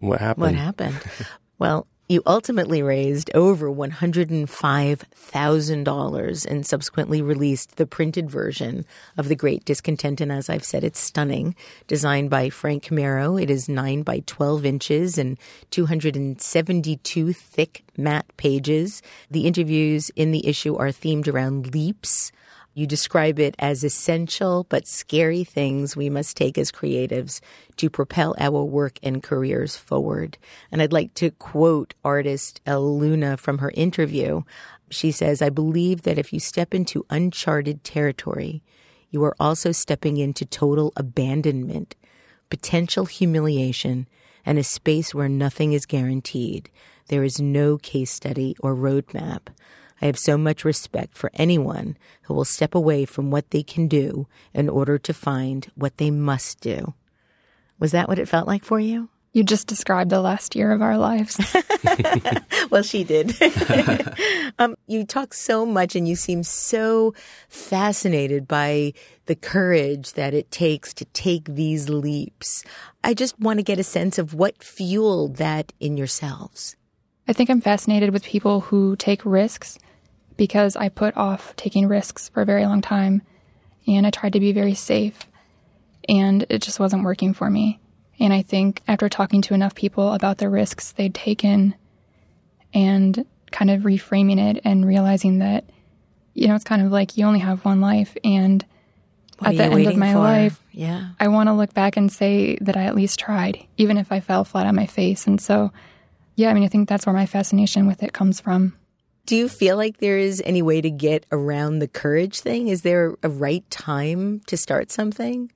what 0.00 0.20
happened. 0.20 0.42
What 0.42 0.54
happened? 0.54 1.00
well, 1.58 1.86
you 2.10 2.22
ultimately 2.26 2.82
raised 2.82 3.30
over 3.36 3.70
$105,000 3.70 6.46
and 6.46 6.66
subsequently 6.66 7.22
released 7.22 7.76
the 7.76 7.86
printed 7.86 8.28
version 8.28 8.84
of 9.16 9.28
The 9.28 9.36
Great 9.36 9.64
Discontent. 9.64 10.20
And 10.20 10.32
as 10.32 10.50
I've 10.50 10.64
said, 10.64 10.82
it's 10.82 10.98
stunning. 10.98 11.54
Designed 11.86 12.28
by 12.28 12.50
Frank 12.50 12.82
Chimero, 12.82 13.40
it 13.40 13.48
is 13.48 13.68
9 13.68 14.02
by 14.02 14.24
12 14.26 14.66
inches 14.66 15.18
and 15.18 15.38
272 15.70 17.32
thick 17.32 17.84
matte 17.96 18.26
pages. 18.36 19.02
The 19.30 19.46
interviews 19.46 20.10
in 20.16 20.32
the 20.32 20.48
issue 20.48 20.74
are 20.74 20.88
themed 20.88 21.32
around 21.32 21.72
leaps 21.72 22.32
you 22.80 22.86
describe 22.86 23.38
it 23.38 23.54
as 23.58 23.84
essential 23.84 24.64
but 24.70 24.88
scary 24.88 25.44
things 25.44 25.94
we 25.94 26.08
must 26.08 26.34
take 26.34 26.56
as 26.56 26.72
creatives 26.72 27.40
to 27.76 27.90
propel 27.90 28.34
our 28.40 28.64
work 28.64 28.98
and 29.02 29.22
careers 29.22 29.76
forward. 29.76 30.38
And 30.72 30.80
I'd 30.80 30.92
like 30.92 31.12
to 31.14 31.30
quote 31.32 31.92
artist 32.02 32.62
Elle 32.64 32.98
Luna 32.98 33.36
from 33.36 33.58
her 33.58 33.70
interview. 33.74 34.44
She 34.88 35.12
says, 35.12 35.42
I 35.42 35.50
believe 35.50 36.02
that 36.02 36.18
if 36.18 36.32
you 36.32 36.40
step 36.40 36.72
into 36.72 37.04
uncharted 37.10 37.84
territory, 37.84 38.62
you 39.10 39.22
are 39.24 39.36
also 39.38 39.72
stepping 39.72 40.16
into 40.16 40.46
total 40.46 40.94
abandonment, 40.96 41.96
potential 42.48 43.04
humiliation, 43.04 44.08
and 44.46 44.58
a 44.58 44.64
space 44.64 45.14
where 45.14 45.28
nothing 45.28 45.74
is 45.74 45.84
guaranteed. 45.84 46.70
There 47.08 47.24
is 47.24 47.40
no 47.40 47.76
case 47.76 48.10
study 48.10 48.56
or 48.60 48.74
roadmap. 48.74 49.48
I 50.00 50.06
have 50.06 50.18
so 50.18 50.38
much 50.38 50.64
respect 50.64 51.16
for 51.16 51.30
anyone 51.34 51.96
who 52.22 52.34
will 52.34 52.44
step 52.44 52.74
away 52.74 53.04
from 53.04 53.30
what 53.30 53.50
they 53.50 53.62
can 53.62 53.88
do 53.88 54.26
in 54.54 54.68
order 54.68 54.98
to 54.98 55.12
find 55.12 55.70
what 55.74 55.98
they 55.98 56.10
must 56.10 56.60
do. 56.60 56.94
Was 57.78 57.92
that 57.92 58.08
what 58.08 58.18
it 58.18 58.28
felt 58.28 58.46
like 58.46 58.64
for 58.64 58.80
you? 58.80 59.08
You 59.32 59.44
just 59.44 59.68
described 59.68 60.10
the 60.10 60.20
last 60.20 60.56
year 60.56 60.72
of 60.72 60.82
our 60.82 60.98
lives. 60.98 61.38
well, 62.70 62.82
she 62.82 63.04
did. 63.04 63.36
um, 64.58 64.76
you 64.88 65.04
talk 65.04 65.34
so 65.34 65.64
much 65.64 65.94
and 65.94 66.08
you 66.08 66.16
seem 66.16 66.42
so 66.42 67.14
fascinated 67.48 68.48
by 68.48 68.92
the 69.26 69.36
courage 69.36 70.14
that 70.14 70.34
it 70.34 70.50
takes 70.50 70.92
to 70.94 71.04
take 71.06 71.44
these 71.44 71.88
leaps. 71.88 72.64
I 73.04 73.14
just 73.14 73.38
want 73.38 73.60
to 73.60 73.64
get 73.64 73.78
a 73.78 73.84
sense 73.84 74.18
of 74.18 74.34
what 74.34 74.64
fueled 74.64 75.36
that 75.36 75.72
in 75.78 75.96
yourselves. 75.96 76.74
I 77.28 77.32
think 77.32 77.50
I'm 77.50 77.60
fascinated 77.60 78.12
with 78.12 78.24
people 78.24 78.60
who 78.60 78.96
take 78.96 79.24
risks 79.24 79.78
because 80.40 80.74
I 80.74 80.88
put 80.88 81.14
off 81.18 81.54
taking 81.56 81.86
risks 81.86 82.30
for 82.30 82.40
a 82.40 82.46
very 82.46 82.64
long 82.64 82.80
time 82.80 83.20
and 83.86 84.06
I 84.06 84.10
tried 84.10 84.32
to 84.32 84.40
be 84.40 84.52
very 84.52 84.72
safe 84.72 85.26
and 86.08 86.46
it 86.48 86.62
just 86.62 86.80
wasn't 86.80 87.04
working 87.04 87.34
for 87.34 87.50
me. 87.50 87.78
And 88.18 88.32
I 88.32 88.40
think 88.40 88.80
after 88.88 89.10
talking 89.10 89.42
to 89.42 89.52
enough 89.54 89.74
people 89.74 90.14
about 90.14 90.38
the 90.38 90.48
risks 90.48 90.92
they'd 90.92 91.14
taken 91.14 91.74
and 92.72 93.26
kind 93.50 93.70
of 93.70 93.82
reframing 93.82 94.38
it 94.38 94.62
and 94.64 94.86
realizing 94.86 95.40
that, 95.40 95.64
you 96.32 96.48
know, 96.48 96.54
it's 96.54 96.64
kind 96.64 96.80
of 96.80 96.90
like 96.90 97.18
you 97.18 97.26
only 97.26 97.40
have 97.40 97.62
one 97.66 97.82
life. 97.82 98.16
And 98.24 98.64
What 99.40 99.50
at 99.50 99.56
the 99.58 99.64
end 99.64 99.86
of 99.88 99.96
my 99.98 100.14
for? 100.14 100.20
life, 100.20 100.64
Yeah. 100.72 101.08
I 101.20 101.28
want 101.28 101.50
to 101.50 101.52
look 101.52 101.74
back 101.74 101.98
and 101.98 102.10
say 102.10 102.56
that 102.62 102.78
I 102.78 102.84
at 102.84 102.94
least 102.94 103.18
tried, 103.20 103.66
even 103.76 103.98
if 103.98 104.10
I 104.10 104.20
fell 104.20 104.44
flat 104.44 104.66
on 104.66 104.74
my 104.74 104.86
face. 104.86 105.26
And 105.26 105.38
so, 105.38 105.70
yeah, 106.34 106.48
I 106.48 106.54
mean, 106.54 106.64
I 106.64 106.68
think 106.68 106.88
that's 106.88 107.04
where 107.04 107.14
my 107.14 107.26
fascination 107.26 107.86
with 107.86 108.02
it 108.02 108.14
comes 108.14 108.40
from. 108.40 108.74
Do 109.30 109.36
you 109.36 109.48
feel 109.48 109.76
like 109.76 109.98
there 109.98 110.18
is 110.18 110.42
any 110.44 110.60
way 110.60 110.80
to 110.80 110.90
get 110.90 111.24
around 111.30 111.78
the 111.78 111.86
courage 111.86 112.40
thing? 112.40 112.66
Is 112.66 112.82
there 112.82 113.14
a 113.22 113.28
right 113.28 113.62
time 113.70 114.40
to 114.46 114.56
start 114.56 114.90
something? 114.90 115.52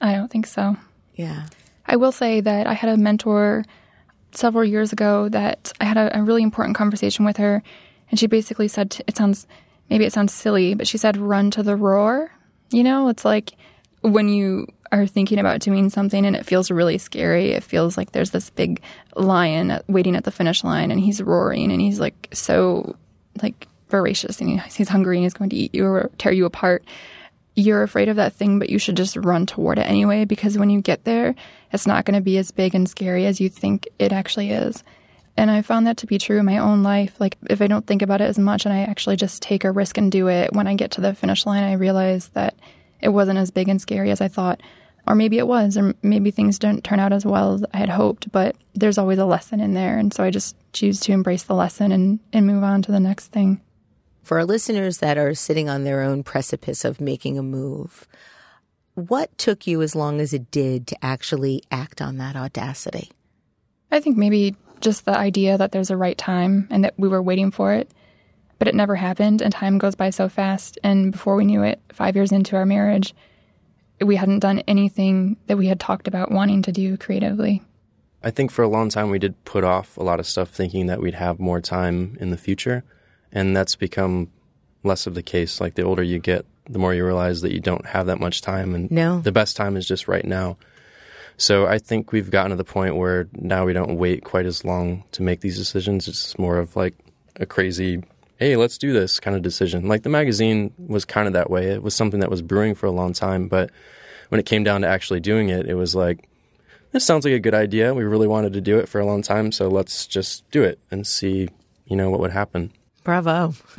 I 0.00 0.14
don't 0.14 0.28
think 0.28 0.44
so. 0.44 0.76
Yeah. 1.14 1.46
I 1.86 1.94
will 1.94 2.10
say 2.10 2.40
that 2.40 2.66
I 2.66 2.72
had 2.72 2.90
a 2.90 2.96
mentor 2.96 3.64
several 4.32 4.64
years 4.64 4.92
ago 4.92 5.28
that 5.28 5.72
I 5.80 5.84
had 5.84 5.96
a, 5.96 6.18
a 6.18 6.22
really 6.24 6.42
important 6.42 6.76
conversation 6.76 7.24
with 7.24 7.36
her, 7.36 7.62
and 8.10 8.18
she 8.18 8.26
basically 8.26 8.66
said, 8.66 8.90
t- 8.90 9.04
"It 9.06 9.16
sounds 9.16 9.46
maybe 9.88 10.04
it 10.04 10.12
sounds 10.12 10.32
silly, 10.32 10.74
but 10.74 10.88
she 10.88 10.98
said, 10.98 11.16
run 11.16 11.52
to 11.52 11.62
the 11.62 11.76
roar." 11.76 12.32
You 12.72 12.82
know, 12.82 13.08
it's 13.08 13.24
like 13.24 13.52
when 14.00 14.28
you 14.28 14.66
are 14.92 15.06
thinking 15.06 15.38
about 15.38 15.60
doing 15.60 15.90
something 15.90 16.24
and 16.24 16.36
it 16.36 16.46
feels 16.46 16.70
really 16.70 16.98
scary. 16.98 17.50
It 17.50 17.62
feels 17.62 17.96
like 17.96 18.12
there's 18.12 18.30
this 18.30 18.50
big 18.50 18.80
lion 19.14 19.80
waiting 19.88 20.16
at 20.16 20.24
the 20.24 20.30
finish 20.30 20.62
line, 20.64 20.90
and 20.90 21.00
he's 21.00 21.22
roaring, 21.22 21.72
and 21.72 21.80
he's 21.80 22.00
like 22.00 22.28
so 22.32 22.96
like 23.42 23.68
voracious, 23.88 24.40
and 24.40 24.50
he- 24.50 24.68
he's 24.76 24.88
hungry, 24.88 25.16
and 25.16 25.24
he's 25.24 25.34
going 25.34 25.50
to 25.50 25.56
eat 25.56 25.74
you 25.74 25.84
or 25.86 26.10
tear 26.18 26.32
you 26.32 26.44
apart 26.44 26.84
you're 27.56 27.82
afraid 27.82 28.08
of 28.10 28.16
that 28.16 28.34
thing, 28.34 28.58
but 28.58 28.68
you 28.68 28.78
should 28.78 28.96
just 28.96 29.16
run 29.16 29.46
toward 29.46 29.78
it 29.78 29.88
anyway 29.88 30.26
because 30.26 30.58
when 30.58 30.68
you 30.68 30.82
get 30.82 31.04
there, 31.04 31.34
it's 31.72 31.86
not 31.86 32.04
going 32.04 32.14
to 32.14 32.20
be 32.20 32.36
as 32.36 32.50
big 32.50 32.74
and 32.74 32.88
scary 32.88 33.24
as 33.24 33.40
you 33.40 33.48
think 33.48 33.88
it 33.98 34.12
actually 34.12 34.50
is. 34.50 34.84
And 35.38 35.50
I 35.50 35.62
found 35.62 35.86
that 35.86 35.96
to 35.98 36.06
be 36.06 36.18
true 36.18 36.38
in 36.38 36.44
my 36.44 36.58
own 36.58 36.82
life. 36.82 37.18
Like, 37.18 37.36
if 37.48 37.62
I 37.62 37.66
don't 37.66 37.86
think 37.86 38.02
about 38.02 38.20
it 38.20 38.24
as 38.24 38.38
much 38.38 38.66
and 38.66 38.74
I 38.74 38.82
actually 38.82 39.16
just 39.16 39.42
take 39.42 39.64
a 39.64 39.70
risk 39.70 39.96
and 39.96 40.12
do 40.12 40.28
it, 40.28 40.52
when 40.52 40.66
I 40.66 40.74
get 40.74 40.92
to 40.92 41.00
the 41.00 41.14
finish 41.14 41.46
line, 41.46 41.64
I 41.64 41.72
realize 41.72 42.28
that 42.34 42.54
it 43.00 43.10
wasn't 43.10 43.38
as 43.38 43.50
big 43.50 43.68
and 43.68 43.80
scary 43.80 44.10
as 44.10 44.20
I 44.20 44.28
thought. 44.28 44.62
Or 45.08 45.14
maybe 45.14 45.38
it 45.38 45.46
was, 45.46 45.76
or 45.76 45.94
maybe 46.02 46.32
things 46.32 46.58
didn't 46.58 46.82
turn 46.82 46.98
out 46.98 47.12
as 47.12 47.24
well 47.24 47.54
as 47.54 47.64
I 47.72 47.76
had 47.76 47.88
hoped, 47.88 48.32
but 48.32 48.56
there's 48.74 48.98
always 48.98 49.18
a 49.18 49.24
lesson 49.24 49.60
in 49.60 49.72
there. 49.74 49.98
And 49.98 50.12
so 50.12 50.24
I 50.24 50.30
just 50.30 50.56
choose 50.72 50.98
to 51.00 51.12
embrace 51.12 51.44
the 51.44 51.54
lesson 51.54 51.92
and, 51.92 52.18
and 52.32 52.44
move 52.46 52.64
on 52.64 52.82
to 52.82 52.92
the 52.92 52.98
next 52.98 53.28
thing. 53.28 53.60
For 54.24 54.38
our 54.38 54.44
listeners 54.44 54.98
that 54.98 55.16
are 55.16 55.34
sitting 55.34 55.68
on 55.68 55.84
their 55.84 56.02
own 56.02 56.24
precipice 56.24 56.84
of 56.84 57.00
making 57.00 57.38
a 57.38 57.42
move, 57.44 58.08
what 58.94 59.36
took 59.38 59.68
you 59.68 59.80
as 59.80 59.94
long 59.94 60.20
as 60.20 60.32
it 60.32 60.50
did 60.50 60.88
to 60.88 61.04
actually 61.04 61.62
act 61.70 62.02
on 62.02 62.16
that 62.16 62.34
audacity? 62.34 63.12
I 63.92 64.00
think 64.00 64.16
maybe 64.16 64.56
just 64.80 65.04
the 65.04 65.16
idea 65.16 65.56
that 65.56 65.70
there's 65.70 65.90
a 65.90 65.96
right 65.96 66.18
time 66.18 66.66
and 66.70 66.82
that 66.82 66.94
we 66.98 67.06
were 67.06 67.22
waiting 67.22 67.52
for 67.52 67.72
it, 67.72 67.90
but 68.58 68.68
it 68.68 68.74
never 68.74 68.94
happened 68.96 69.42
and 69.42 69.52
time 69.52 69.78
goes 69.78 69.94
by 69.94 70.10
so 70.10 70.28
fast. 70.28 70.78
And 70.82 71.12
before 71.12 71.36
we 71.36 71.44
knew 71.44 71.62
it, 71.62 71.80
five 71.92 72.14
years 72.16 72.32
into 72.32 72.56
our 72.56 72.66
marriage, 72.66 73.14
we 74.00 74.16
hadn't 74.16 74.40
done 74.40 74.60
anything 74.68 75.36
that 75.46 75.56
we 75.56 75.66
had 75.68 75.80
talked 75.80 76.08
about 76.08 76.30
wanting 76.30 76.62
to 76.62 76.72
do 76.72 76.96
creatively. 76.96 77.62
I 78.22 78.30
think 78.30 78.50
for 78.50 78.62
a 78.62 78.68
long 78.68 78.88
time 78.88 79.10
we 79.10 79.18
did 79.18 79.42
put 79.44 79.62
off 79.64 79.96
a 79.96 80.02
lot 80.02 80.20
of 80.20 80.26
stuff 80.26 80.50
thinking 80.50 80.86
that 80.86 81.00
we'd 81.00 81.14
have 81.14 81.38
more 81.38 81.60
time 81.60 82.16
in 82.20 82.30
the 82.30 82.36
future. 82.36 82.82
And 83.32 83.56
that's 83.56 83.76
become 83.76 84.30
less 84.82 85.06
of 85.06 85.14
the 85.14 85.22
case. 85.22 85.60
Like 85.60 85.74
the 85.74 85.82
older 85.82 86.02
you 86.02 86.18
get, 86.18 86.44
the 86.68 86.78
more 86.78 86.94
you 86.94 87.04
realize 87.04 87.42
that 87.42 87.52
you 87.52 87.60
don't 87.60 87.86
have 87.86 88.06
that 88.06 88.18
much 88.20 88.40
time. 88.40 88.74
And 88.74 88.90
No. 88.90 89.20
the 89.20 89.32
best 89.32 89.56
time 89.56 89.76
is 89.76 89.86
just 89.86 90.08
right 90.08 90.24
now. 90.24 90.56
So 91.36 91.66
I 91.66 91.78
think 91.78 92.12
we've 92.12 92.30
gotten 92.30 92.50
to 92.50 92.56
the 92.56 92.64
point 92.64 92.96
where 92.96 93.28
now 93.34 93.66
we 93.66 93.72
don't 93.74 93.96
wait 93.96 94.24
quite 94.24 94.46
as 94.46 94.64
long 94.64 95.04
to 95.12 95.22
make 95.22 95.40
these 95.40 95.58
decisions. 95.58 96.08
It's 96.08 96.38
more 96.38 96.58
of 96.58 96.74
like 96.76 96.94
a 97.38 97.44
crazy, 97.46 98.02
hey, 98.38 98.56
let's 98.56 98.78
do 98.78 98.92
this 98.92 99.18
kind 99.18 99.36
of 99.36 99.42
decision. 99.42 99.88
Like 99.88 100.02
the 100.02 100.08
magazine 100.08 100.72
was 100.78 101.04
kind 101.04 101.26
of 101.26 101.32
that 101.32 101.50
way. 101.50 101.68
It 101.68 101.82
was 101.82 101.94
something 101.94 102.20
that 102.20 102.30
was 102.30 102.42
brewing 102.42 102.74
for 102.74 102.86
a 102.86 102.90
long 102.90 103.12
time. 103.12 103.48
But 103.48 103.70
when 104.28 104.38
it 104.38 104.46
came 104.46 104.64
down 104.64 104.82
to 104.82 104.88
actually 104.88 105.20
doing 105.20 105.48
it, 105.48 105.66
it 105.66 105.74
was 105.74 105.94
like, 105.94 106.28
this 106.92 107.04
sounds 107.04 107.24
like 107.24 107.34
a 107.34 107.38
good 107.38 107.54
idea. 107.54 107.94
We 107.94 108.04
really 108.04 108.28
wanted 108.28 108.52
to 108.54 108.60
do 108.60 108.78
it 108.78 108.88
for 108.88 109.00
a 109.00 109.06
long 109.06 109.22
time, 109.22 109.52
so 109.52 109.68
let's 109.68 110.06
just 110.06 110.48
do 110.50 110.62
it 110.62 110.78
and 110.90 111.06
see, 111.06 111.48
you 111.86 111.96
know, 111.96 112.10
what 112.10 112.20
would 112.20 112.30
happen. 112.30 112.72
Bravo. 113.06 113.54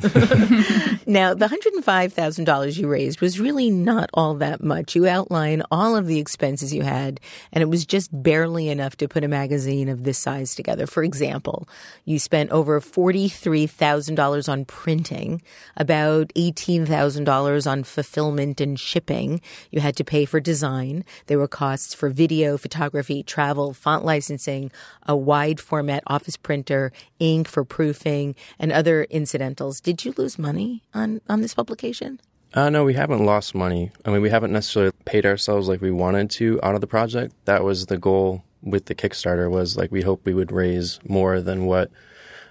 now, 1.06 1.34
the 1.34 1.50
$105,000 1.52 2.78
you 2.78 2.88
raised 2.88 3.20
was 3.20 3.38
really 3.38 3.68
not 3.68 4.08
all 4.14 4.32
that 4.36 4.64
much. 4.64 4.96
You 4.96 5.06
outline 5.06 5.62
all 5.70 5.96
of 5.96 6.06
the 6.06 6.18
expenses 6.18 6.72
you 6.72 6.80
had, 6.80 7.20
and 7.52 7.60
it 7.60 7.66
was 7.66 7.84
just 7.84 8.08
barely 8.22 8.70
enough 8.70 8.96
to 8.96 9.06
put 9.06 9.24
a 9.24 9.28
magazine 9.28 9.90
of 9.90 10.04
this 10.04 10.16
size 10.16 10.54
together. 10.54 10.86
For 10.86 11.04
example, 11.04 11.68
you 12.06 12.18
spent 12.18 12.50
over 12.52 12.80
$43,000 12.80 14.48
on 14.48 14.64
printing, 14.64 15.42
about 15.76 16.28
$18,000 16.28 17.70
on 17.70 17.84
fulfillment 17.84 18.62
and 18.62 18.80
shipping. 18.80 19.42
You 19.70 19.80
had 19.80 19.96
to 19.96 20.04
pay 20.04 20.24
for 20.24 20.40
design. 20.40 21.04
There 21.26 21.38
were 21.38 21.48
costs 21.48 21.92
for 21.92 22.08
video, 22.08 22.56
photography, 22.56 23.22
travel, 23.24 23.74
font 23.74 24.06
licensing, 24.06 24.72
a 25.02 25.14
wide 25.14 25.60
format 25.60 26.02
office 26.06 26.38
printer, 26.38 26.92
ink 27.18 27.46
for 27.46 27.62
proofing, 27.62 28.34
and 28.58 28.72
other 28.72 29.06
incidentals. 29.18 29.80
Did 29.80 30.04
you 30.04 30.14
lose 30.16 30.38
money 30.38 30.82
on, 30.94 31.20
on 31.28 31.42
this 31.42 31.52
publication? 31.52 32.20
Uh, 32.54 32.70
no, 32.70 32.84
we 32.84 32.94
haven't 32.94 33.26
lost 33.26 33.54
money. 33.54 33.90
I 34.06 34.10
mean, 34.10 34.22
we 34.22 34.30
haven't 34.30 34.52
necessarily 34.52 34.92
paid 35.04 35.26
ourselves 35.26 35.68
like 35.68 35.82
we 35.82 35.90
wanted 35.90 36.30
to 36.38 36.58
out 36.62 36.74
of 36.74 36.80
the 36.80 36.86
project. 36.86 37.34
That 37.44 37.62
was 37.62 37.86
the 37.86 37.98
goal 37.98 38.42
with 38.62 38.86
the 38.86 38.94
Kickstarter 38.94 39.50
was 39.50 39.76
like 39.76 39.92
we 39.92 40.02
hope 40.02 40.24
we 40.24 40.34
would 40.34 40.50
raise 40.50 40.98
more 41.06 41.40
than 41.40 41.66
what 41.66 41.90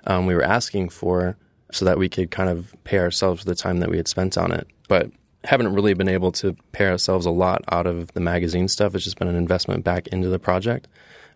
um, 0.06 0.26
we 0.26 0.36
were 0.36 0.44
asking 0.44 0.90
for 0.90 1.36
so 1.72 1.84
that 1.86 1.98
we 1.98 2.08
could 2.08 2.32
kind 2.32 2.50
of 2.50 2.76
pay 2.84 3.00
ourselves 3.00 3.42
for 3.42 3.50
the 3.50 3.56
time 3.56 3.80
that 3.80 3.90
we 3.90 3.98
had 3.98 4.08
spent 4.08 4.38
on 4.38 4.52
it. 4.52 4.68
But 4.88 5.12
haven't 5.44 5.74
really 5.74 5.94
been 5.94 6.10
able 6.10 6.32
to 6.34 6.56
pay 6.72 6.88
ourselves 6.88 7.26
a 7.26 7.32
lot 7.32 7.64
out 7.70 7.88
of 7.88 8.12
the 8.14 8.20
magazine 8.20 8.68
stuff. 8.68 8.94
It's 8.96 9.04
just 9.04 9.18
been 9.18 9.28
an 9.28 9.36
investment 9.36 9.84
back 9.84 10.08
into 10.08 10.30
the 10.30 10.40
project. 10.40 10.88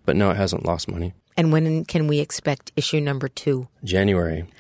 But 0.05 0.15
no, 0.15 0.31
it 0.31 0.37
hasn't 0.37 0.65
lost 0.65 0.89
money. 0.89 1.13
And 1.37 1.51
when 1.51 1.85
can 1.85 2.07
we 2.07 2.19
expect 2.19 2.71
issue 2.75 2.99
number 2.99 3.27
two? 3.27 3.67
January. 3.83 4.45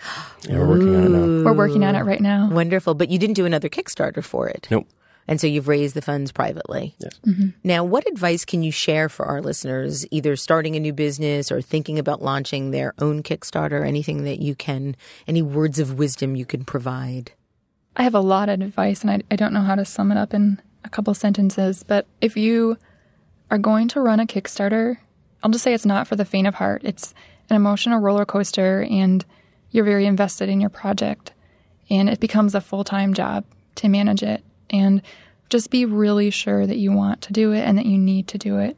Yeah, 0.49 0.57
we're 0.57 0.69
working 0.69 0.95
on 0.95 1.03
it 1.03 1.09
now. 1.09 1.43
We're 1.45 1.53
working 1.53 1.83
on 1.83 1.95
it 1.95 2.01
right 2.01 2.19
now. 2.19 2.49
Wonderful. 2.49 2.95
But 2.95 3.11
you 3.11 3.19
didn't 3.19 3.35
do 3.35 3.45
another 3.45 3.69
Kickstarter 3.69 4.23
for 4.23 4.49
it. 4.49 4.67
Nope. 4.71 4.87
And 5.27 5.39
so 5.39 5.45
you've 5.45 5.67
raised 5.67 5.95
the 5.95 6.01
funds 6.01 6.31
privately. 6.31 6.95
Yes. 6.97 7.19
Mm-hmm. 7.27 7.49
Now, 7.63 7.83
what 7.83 8.07
advice 8.07 8.43
can 8.43 8.63
you 8.63 8.71
share 8.71 9.07
for 9.07 9.27
our 9.27 9.39
listeners, 9.39 10.05
either 10.09 10.35
starting 10.35 10.75
a 10.75 10.79
new 10.79 10.93
business 10.93 11.51
or 11.51 11.61
thinking 11.61 11.99
about 11.99 12.23
launching 12.23 12.71
their 12.71 12.95
own 12.97 13.21
Kickstarter? 13.21 13.87
Anything 13.87 14.23
that 14.23 14.39
you 14.39 14.55
can, 14.55 14.95
any 15.27 15.43
words 15.43 15.77
of 15.77 15.99
wisdom 15.99 16.35
you 16.35 16.45
can 16.45 16.65
provide? 16.65 17.33
I 17.95 18.03
have 18.03 18.15
a 18.15 18.19
lot 18.19 18.49
of 18.49 18.61
advice, 18.61 19.01
and 19.01 19.11
I, 19.11 19.21
I 19.29 19.35
don't 19.35 19.53
know 19.53 19.61
how 19.61 19.75
to 19.75 19.85
sum 19.85 20.11
it 20.11 20.17
up 20.17 20.33
in 20.33 20.59
a 20.83 20.89
couple 20.89 21.13
sentences. 21.13 21.83
But 21.83 22.07
if 22.19 22.35
you 22.35 22.77
are 23.51 23.59
going 23.59 23.89
to 23.89 24.01
run 24.01 24.19
a 24.19 24.25
Kickstarter, 24.25 24.97
I'll 25.43 25.51
just 25.51 25.63
say 25.63 25.73
it's 25.73 25.85
not 25.85 26.07
for 26.07 26.15
the 26.15 26.25
faint 26.25 26.47
of 26.47 26.55
heart. 26.55 26.81
It's 26.83 27.13
an 27.49 27.55
emotional 27.55 27.99
roller 27.99 28.25
coaster, 28.25 28.83
and 28.89 29.25
you're 29.71 29.85
very 29.85 30.05
invested 30.05 30.49
in 30.49 30.61
your 30.61 30.69
project, 30.69 31.33
and 31.89 32.09
it 32.09 32.19
becomes 32.19 32.55
a 32.55 32.61
full 32.61 32.83
time 32.83 33.13
job 33.13 33.45
to 33.75 33.89
manage 33.89 34.23
it. 34.23 34.43
And 34.69 35.01
just 35.49 35.69
be 35.69 35.85
really 35.85 36.29
sure 36.29 36.65
that 36.65 36.77
you 36.77 36.91
want 36.93 37.21
to 37.23 37.33
do 37.33 37.51
it 37.51 37.59
and 37.59 37.77
that 37.77 37.85
you 37.85 37.97
need 37.97 38.29
to 38.29 38.37
do 38.37 38.57
it 38.57 38.77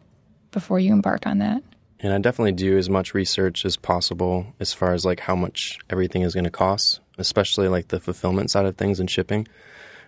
before 0.51 0.79
you 0.79 0.91
embark 0.91 1.27
on 1.27 1.37
that. 1.37 1.61
And 1.99 2.11
I 2.11 2.17
definitely 2.17 2.51
do 2.51 2.77
as 2.77 2.89
much 2.89 3.13
research 3.13 3.63
as 3.63 3.77
possible 3.77 4.47
as 4.59 4.73
far 4.73 4.93
as 4.93 5.05
like 5.05 5.21
how 5.21 5.35
much 5.35 5.79
everything 5.89 6.23
is 6.23 6.33
going 6.33 6.43
to 6.43 6.49
cost, 6.49 6.99
especially 7.17 7.67
like 7.69 7.89
the 7.89 7.99
fulfillment 7.99 8.51
side 8.51 8.65
of 8.65 8.75
things 8.75 8.99
and 8.99 9.09
shipping, 9.09 9.47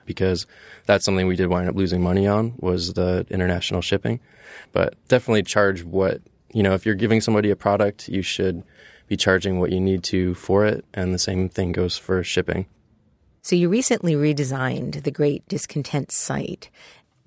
because 0.05 0.45
that's 0.87 1.05
something 1.05 1.27
we 1.27 1.35
did 1.35 1.47
wind 1.47 1.69
up 1.69 1.75
losing 1.75 2.01
money 2.01 2.27
on 2.27 2.55
was 2.57 2.93
the 2.93 3.25
international 3.29 3.81
shipping. 3.81 4.19
But 4.73 4.95
definitely 5.07 5.43
charge 5.43 5.83
what, 5.83 6.21
you 6.55 6.63
know, 6.63 6.73
if 6.73 6.85
you're 6.85 6.95
giving 6.95 7.19
somebody 7.19 7.51
a 7.51 7.55
product, 7.55 8.07
you 8.07 8.21
should 8.21 8.63
be 9.07 9.17
charging 9.17 9.59
what 9.59 9.73
you 9.73 9.81
need 9.81 10.03
to 10.03 10.33
for 10.35 10.65
it. 10.65 10.85
And 10.93 11.13
the 11.13 11.19
same 11.19 11.49
thing 11.49 11.73
goes 11.73 11.97
for 11.97 12.23
shipping. 12.23 12.65
So 13.41 13.57
you 13.57 13.67
recently 13.67 14.13
redesigned 14.13 15.03
the 15.03 15.11
Great 15.11 15.45
Discontent 15.49 16.13
site. 16.13 16.69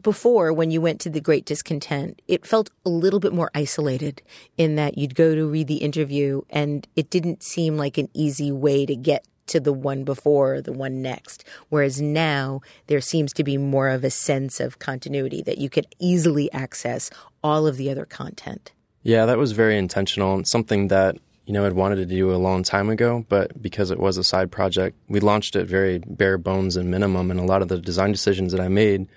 Before, 0.03 0.51
when 0.51 0.71
you 0.71 0.81
went 0.81 0.99
to 1.03 1.11
the 1.11 1.21
Great 1.21 1.45
Discontent, 1.45 2.23
it 2.27 2.47
felt 2.47 2.71
a 2.87 2.89
little 2.89 3.21
bit 3.21 3.35
more 3.35 3.51
isolated 3.55 4.23
in 4.57 4.77
that 4.77 4.97
you'd 4.97 5.15
go 5.15 5.35
to 5.35 5.47
read 5.47 5.67
the 5.67 5.77
interview 5.77 6.41
and 6.49 6.89
it 6.97 7.11
didn't 7.11 7.43
seem 7.43 7.77
like 7.77 7.99
an 7.99 8.09
easy 8.15 8.51
way 8.51 8.87
to 8.87 8.97
get 8.97 9.27
to 9.49 9.61
the 9.61 9.75
one 9.75 10.05
before 10.05 10.55
or 10.55 10.63
the 10.63 10.73
one 10.73 11.03
next. 11.03 11.45
Whereas 11.69 12.01
now 12.01 12.63
there 12.87 13.03
seems 13.03 13.35
to 13.35 13.45
be 13.45 13.59
more 13.59 13.91
of 13.91 14.05
a 14.05 14.11
sense 14.11 14.59
of 14.59 14.79
continuity 14.79 15.43
that 15.43 15.59
you 15.59 15.69
could 15.69 15.87
easily 15.99 16.51
access 16.51 17.11
all 17.45 17.67
of 17.67 17.77
the 17.77 17.91
other 17.91 18.07
content. 18.07 18.73
Yeah, 19.03 19.27
that 19.27 19.39
was 19.39 19.53
very 19.53 19.79
intentional 19.79 20.35
and 20.35 20.47
something 20.47 20.89
that, 20.89 21.17
you 21.47 21.53
know, 21.53 21.65
I'd 21.65 21.73
wanted 21.73 21.97
to 21.97 22.07
do 22.07 22.35
a 22.35 22.37
long 22.37 22.63
time 22.63 22.91
ago, 22.91 23.25
but 23.29 23.61
because 23.63 23.91
it 23.91 23.99
was 23.99 24.17
a 24.17 24.25
side 24.25 24.51
project, 24.51 24.97
we 25.09 25.21
launched 25.21 25.57
it 25.57 25.67
very 25.67 25.99
bare 25.99 26.39
bones 26.39 26.77
and 26.77 26.91
minimum. 26.91 27.31
And 27.31 27.41
a 27.41 27.45
lot 27.45 27.63
of 27.63 27.69
the 27.69 27.79
design 27.79 28.13
decisions 28.13 28.53
that 28.53 28.61
I 28.61 28.69
made 28.69 29.09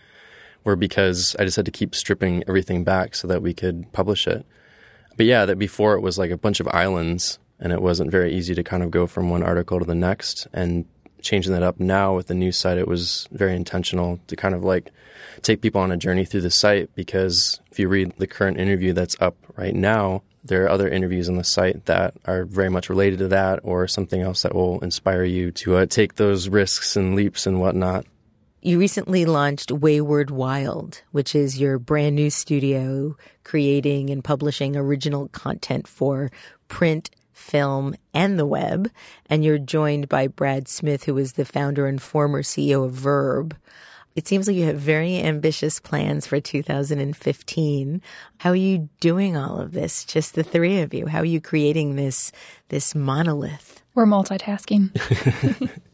were 0.63 0.75
because 0.75 1.35
I 1.39 1.45
just 1.45 1.55
had 1.55 1.65
to 1.65 1.71
keep 1.71 1.95
stripping 1.95 2.43
everything 2.47 2.83
back 2.83 3.15
so 3.15 3.27
that 3.27 3.41
we 3.41 3.53
could 3.53 3.91
publish 3.91 4.27
it. 4.27 4.45
But 5.17 5.25
yeah, 5.25 5.45
that 5.45 5.57
before 5.57 5.93
it 5.95 6.01
was 6.01 6.17
like 6.17 6.31
a 6.31 6.37
bunch 6.37 6.59
of 6.59 6.67
islands 6.69 7.39
and 7.59 7.71
it 7.71 7.81
wasn't 7.81 8.11
very 8.11 8.33
easy 8.33 8.55
to 8.55 8.63
kind 8.63 8.83
of 8.83 8.91
go 8.91 9.07
from 9.07 9.29
one 9.29 9.43
article 9.43 9.79
to 9.79 9.85
the 9.85 9.95
next. 9.95 10.47
And 10.53 10.85
changing 11.21 11.53
that 11.53 11.63
up 11.63 11.79
now 11.79 12.15
with 12.15 12.27
the 12.27 12.33
new 12.33 12.51
site, 12.51 12.77
it 12.77 12.87
was 12.87 13.27
very 13.31 13.55
intentional 13.55 14.19
to 14.27 14.35
kind 14.35 14.55
of 14.55 14.63
like 14.63 14.91
take 15.41 15.61
people 15.61 15.81
on 15.81 15.91
a 15.91 15.97
journey 15.97 16.25
through 16.25 16.41
the 16.41 16.51
site 16.51 16.93
because 16.95 17.61
if 17.71 17.79
you 17.79 17.88
read 17.88 18.13
the 18.17 18.27
current 18.27 18.60
interview 18.60 18.93
that's 18.93 19.15
up 19.21 19.36
right 19.55 19.73
now, 19.73 20.23
there 20.43 20.65
are 20.65 20.69
other 20.69 20.89
interviews 20.89 21.29
on 21.29 21.38
the 21.38 21.43
site 21.43 21.86
that 21.86 22.15
are 22.25 22.45
very 22.45 22.69
much 22.69 22.89
related 22.89 23.19
to 23.19 23.27
that 23.29 23.60
or 23.63 23.88
something 23.88 24.21
else 24.21 24.41
that 24.41 24.55
will 24.55 24.79
inspire 24.81 25.23
you 25.23 25.51
to 25.51 25.77
uh, 25.77 25.86
take 25.86 26.15
those 26.15 26.49
risks 26.49 26.95
and 26.95 27.15
leaps 27.15 27.45
and 27.45 27.60
whatnot. 27.60 28.05
You 28.63 28.79
recently 28.79 29.25
launched 29.25 29.71
Wayward 29.71 30.29
Wild, 30.29 31.01
which 31.12 31.34
is 31.34 31.60
your 31.60 31.79
brand 31.79 32.15
new 32.15 32.29
studio 32.29 33.15
creating 33.43 34.10
and 34.10 34.23
publishing 34.23 34.75
original 34.75 35.29
content 35.29 35.88
for 35.88 36.29
print, 36.67 37.10
film, 37.31 37.95
and 38.13 38.38
the 38.38 38.45
web. 38.45 38.91
And 39.27 39.43
you're 39.43 39.57
joined 39.57 40.10
by 40.10 40.27
Brad 40.27 40.67
Smith, 40.67 41.05
who 41.05 41.17
is 41.17 41.34
the 41.34 41.45
founder 41.45 41.88
and 41.88 41.99
former 41.99 42.43
CEO 42.43 42.86
of 42.86 42.91
Verb. 42.91 43.55
It 44.15 44.28
seems 44.28 44.47
like 44.47 44.58
you 44.58 44.65
have 44.65 44.78
very 44.78 45.19
ambitious 45.19 45.80
plans 45.80 46.28
for 46.28 46.39
2015. 46.39 48.02
How 48.38 48.50
are 48.50 48.56
you 48.56 48.89
doing 49.00 49.38
all 49.38 49.60
of 49.60 49.71
this? 49.71 50.04
Just 50.04 50.36
the 50.36 50.43
three 50.43 50.82
of 50.82 50.93
you. 50.93 51.08
How 51.08 51.19
are 51.19 51.26
you 51.26 51.39
creating 51.39 51.95
this 51.95 52.32
this 52.69 52.93
monolith? 52.93 53.82
We're 53.95 54.06
multitasking. 54.06 54.91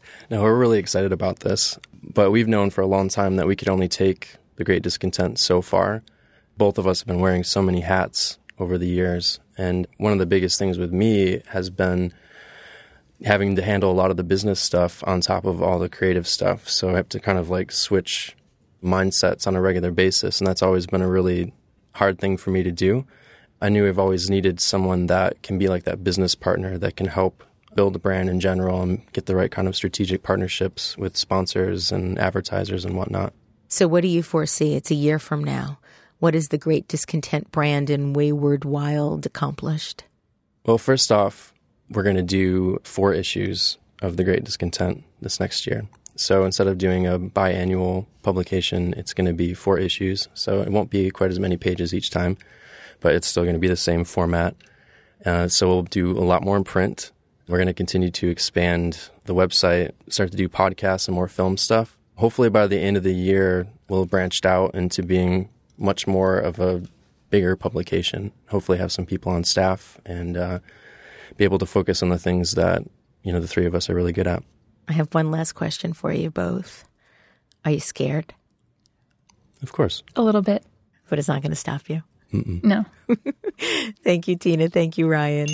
no, 0.30 0.42
we're 0.42 0.58
really 0.58 0.78
excited 0.78 1.12
about 1.12 1.40
this, 1.40 1.78
but 2.02 2.30
we've 2.30 2.48
known 2.48 2.70
for 2.70 2.80
a 2.80 2.86
long 2.86 3.08
time 3.08 3.36
that 3.36 3.46
we 3.46 3.56
could 3.56 3.68
only 3.68 3.88
take 3.88 4.36
the 4.56 4.64
Great 4.64 4.82
Discontent 4.82 5.38
so 5.38 5.62
far. 5.62 6.02
Both 6.56 6.78
of 6.78 6.86
us 6.86 7.00
have 7.00 7.06
been 7.06 7.20
wearing 7.20 7.44
so 7.44 7.62
many 7.62 7.80
hats 7.80 8.38
over 8.58 8.78
the 8.78 8.88
years, 8.88 9.38
and 9.56 9.86
one 9.98 10.12
of 10.12 10.18
the 10.18 10.26
biggest 10.26 10.58
things 10.58 10.76
with 10.76 10.92
me 10.92 11.40
has 11.48 11.70
been 11.70 12.12
having 13.24 13.56
to 13.56 13.62
handle 13.62 13.90
a 13.90 13.94
lot 13.94 14.10
of 14.10 14.16
the 14.16 14.24
business 14.24 14.60
stuff 14.60 15.02
on 15.06 15.20
top 15.20 15.44
of 15.44 15.62
all 15.62 15.78
the 15.78 15.88
creative 15.88 16.26
stuff. 16.26 16.68
So 16.68 16.90
I 16.90 16.96
have 16.96 17.08
to 17.10 17.20
kind 17.20 17.38
of 17.38 17.50
like 17.50 17.72
switch 17.72 18.36
mindsets 18.82 19.46
on 19.46 19.56
a 19.56 19.60
regular 19.60 19.90
basis. 19.90 20.40
And 20.40 20.46
that's 20.46 20.62
always 20.62 20.86
been 20.86 21.02
a 21.02 21.08
really 21.08 21.52
hard 21.92 22.18
thing 22.18 22.36
for 22.36 22.50
me 22.50 22.62
to 22.62 22.70
do. 22.70 23.06
I 23.60 23.68
knew 23.68 23.88
I've 23.88 23.98
always 23.98 24.30
needed 24.30 24.60
someone 24.60 25.06
that 25.06 25.42
can 25.42 25.58
be 25.58 25.68
like 25.68 25.82
that 25.84 26.04
business 26.04 26.34
partner 26.36 26.78
that 26.78 26.96
can 26.96 27.06
help 27.06 27.42
build 27.74 27.96
a 27.96 27.98
brand 27.98 28.30
in 28.30 28.40
general 28.40 28.82
and 28.82 29.02
get 29.12 29.26
the 29.26 29.34
right 29.34 29.50
kind 29.50 29.66
of 29.66 29.76
strategic 29.76 30.22
partnerships 30.22 30.96
with 30.96 31.16
sponsors 31.16 31.90
and 31.90 32.18
advertisers 32.18 32.84
and 32.84 32.96
whatnot. 32.96 33.32
So, 33.68 33.86
what 33.86 34.02
do 34.02 34.08
you 34.08 34.22
foresee? 34.22 34.74
It's 34.74 34.90
a 34.90 34.94
year 34.94 35.18
from 35.18 35.44
now. 35.44 35.78
What 36.20 36.34
is 36.34 36.48
the 36.48 36.58
Great 36.58 36.88
Discontent 36.88 37.52
brand 37.52 37.90
in 37.90 38.12
Wayward 38.12 38.64
Wild 38.64 39.26
accomplished? 39.26 40.04
Well, 40.64 40.78
first 40.78 41.12
off, 41.12 41.52
we're 41.90 42.02
going 42.02 42.16
to 42.16 42.22
do 42.22 42.80
four 42.84 43.12
issues 43.12 43.78
of 44.02 44.16
The 44.16 44.24
Great 44.24 44.44
Discontent 44.44 45.04
this 45.20 45.40
next 45.40 45.66
year. 45.66 45.86
So 46.16 46.44
instead 46.44 46.66
of 46.66 46.78
doing 46.78 47.06
a 47.06 47.18
biannual 47.18 48.06
publication, 48.22 48.92
it's 48.96 49.14
going 49.14 49.26
to 49.26 49.32
be 49.32 49.54
four 49.54 49.78
issues. 49.78 50.28
So 50.34 50.60
it 50.60 50.70
won't 50.70 50.90
be 50.90 51.10
quite 51.10 51.30
as 51.30 51.38
many 51.38 51.56
pages 51.56 51.94
each 51.94 52.10
time, 52.10 52.36
but 53.00 53.14
it's 53.14 53.28
still 53.28 53.44
going 53.44 53.54
to 53.54 53.60
be 53.60 53.68
the 53.68 53.76
same 53.76 54.04
format. 54.04 54.56
Uh, 55.24 55.48
so 55.48 55.68
we'll 55.68 55.82
do 55.84 56.10
a 56.10 56.20
lot 56.20 56.42
more 56.42 56.56
in 56.56 56.64
print. 56.64 57.12
We're 57.46 57.58
going 57.58 57.68
to 57.68 57.74
continue 57.74 58.10
to 58.10 58.28
expand 58.28 59.10
the 59.24 59.34
website, 59.34 59.92
start 60.08 60.30
to 60.32 60.36
do 60.36 60.48
podcasts 60.48 61.08
and 61.08 61.14
more 61.14 61.28
film 61.28 61.56
stuff. 61.56 61.96
Hopefully, 62.16 62.50
by 62.50 62.66
the 62.66 62.78
end 62.78 62.96
of 62.96 63.04
the 63.04 63.14
year, 63.14 63.68
we'll 63.88 64.02
have 64.02 64.10
branched 64.10 64.44
out 64.44 64.74
into 64.74 65.02
being 65.02 65.48
much 65.78 66.06
more 66.06 66.36
of 66.38 66.58
a 66.58 66.82
bigger 67.30 67.54
publication. 67.56 68.32
Hopefully, 68.48 68.78
have 68.78 68.92
some 68.92 69.06
people 69.06 69.32
on 69.32 69.44
staff 69.44 69.98
and 70.04 70.36
uh, 70.36 70.58
be 71.36 71.44
able 71.44 71.58
to 71.58 71.66
focus 71.66 72.02
on 72.02 72.08
the 72.08 72.18
things 72.18 72.52
that, 72.52 72.82
you 73.22 73.32
know, 73.32 73.40
the 73.40 73.48
three 73.48 73.66
of 73.66 73.74
us 73.74 73.88
are 73.90 73.94
really 73.94 74.12
good 74.12 74.26
at. 74.26 74.42
I 74.88 74.92
have 74.92 75.14
one 75.14 75.30
last 75.30 75.52
question 75.52 75.92
for 75.92 76.12
you 76.12 76.30
both. 76.30 76.84
Are 77.64 77.70
you 77.70 77.80
scared? 77.80 78.34
Of 79.62 79.72
course. 79.72 80.02
A 80.16 80.22
little 80.22 80.42
bit. 80.42 80.64
But 81.08 81.18
it's 81.18 81.28
not 81.28 81.42
going 81.42 81.52
to 81.52 81.56
stop 81.56 81.88
you. 81.88 82.02
Mm-mm. 82.32 82.62
No. 82.62 82.84
Thank 84.04 84.28
you, 84.28 84.36
Tina. 84.36 84.68
Thank 84.68 84.98
you, 84.98 85.08
Ryan. 85.08 85.48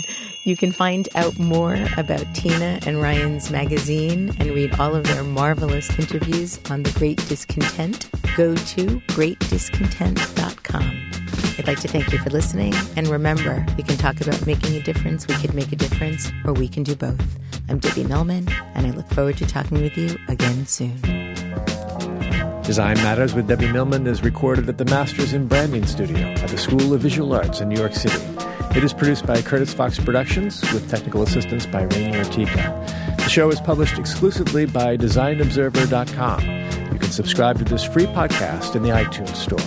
You 0.44 0.56
can 0.56 0.72
find 0.72 1.08
out 1.14 1.38
more 1.38 1.76
about 1.96 2.26
Tina 2.34 2.80
and 2.87 3.00
Ryan's 3.00 3.50
magazine 3.50 4.34
and 4.38 4.50
read 4.50 4.78
all 4.80 4.94
of 4.94 5.04
their 5.04 5.22
marvelous 5.22 5.88
interviews 5.98 6.58
on 6.70 6.82
The 6.82 6.90
Great 6.92 7.18
Discontent. 7.28 8.10
Go 8.37 8.54
to 8.54 9.00
greatdiscontent.com. 9.14 11.10
I'd 11.56 11.68
like 11.68 11.80
to 11.80 11.88
thank 11.88 12.12
you 12.12 12.18
for 12.18 12.30
listening. 12.30 12.74
And 12.96 13.06
remember, 13.06 13.64
we 13.76 13.84
can 13.84 13.96
talk 13.96 14.20
about 14.20 14.44
making 14.44 14.74
a 14.74 14.82
difference, 14.82 15.28
we 15.28 15.37
could 15.37 15.54
make 15.54 15.70
a 15.72 15.76
difference, 15.76 16.30
or 16.44 16.52
we 16.52 16.66
can 16.66 16.82
do 16.82 16.96
both. 16.96 17.38
I'm 17.68 17.78
Debbie 17.78 18.04
Millman, 18.04 18.48
and 18.74 18.87
I 18.87 18.90
look 18.90 19.08
forward 19.10 19.37
to 19.38 19.46
talking 19.46 19.80
with 19.80 19.96
you 19.96 20.18
again 20.28 20.66
soon. 20.66 21.23
Design 22.64 22.96
Matters 22.96 23.35
with 23.35 23.46
Debbie 23.46 23.70
Millman 23.70 24.07
is 24.07 24.22
recorded 24.22 24.70
at 24.70 24.79
the 24.79 24.87
Masters 24.87 25.35
in 25.35 25.46
Branding 25.46 25.85
Studio 25.87 26.29
at 26.29 26.48
the 26.48 26.57
School 26.57 26.94
of 26.94 27.03
Visual 27.03 27.35
Arts 27.35 27.61
in 27.61 27.68
New 27.68 27.79
York 27.79 27.92
City. 27.94 28.18
It 28.74 28.83
is 28.83 28.94
produced 28.94 29.27
by 29.27 29.42
Curtis 29.42 29.74
Fox 29.74 29.98
Productions 29.98 30.62
with 30.72 30.88
technical 30.88 31.22
assistance 31.22 31.66
by 31.66 31.83
Rainy 31.83 32.16
Ortica. 32.16 32.87
The 33.18 33.29
show 33.29 33.50
is 33.50 33.61
published 33.61 33.98
exclusively 33.98 34.64
by 34.64 34.96
DesignObserver.com. 34.96 36.40
You 36.92 36.98
can 36.98 37.11
subscribe 37.11 37.59
to 37.59 37.64
this 37.64 37.85
free 37.85 38.07
podcast 38.07 38.74
in 38.74 38.83
the 38.83 38.88
iTunes 38.88 39.37
Store. 39.37 39.61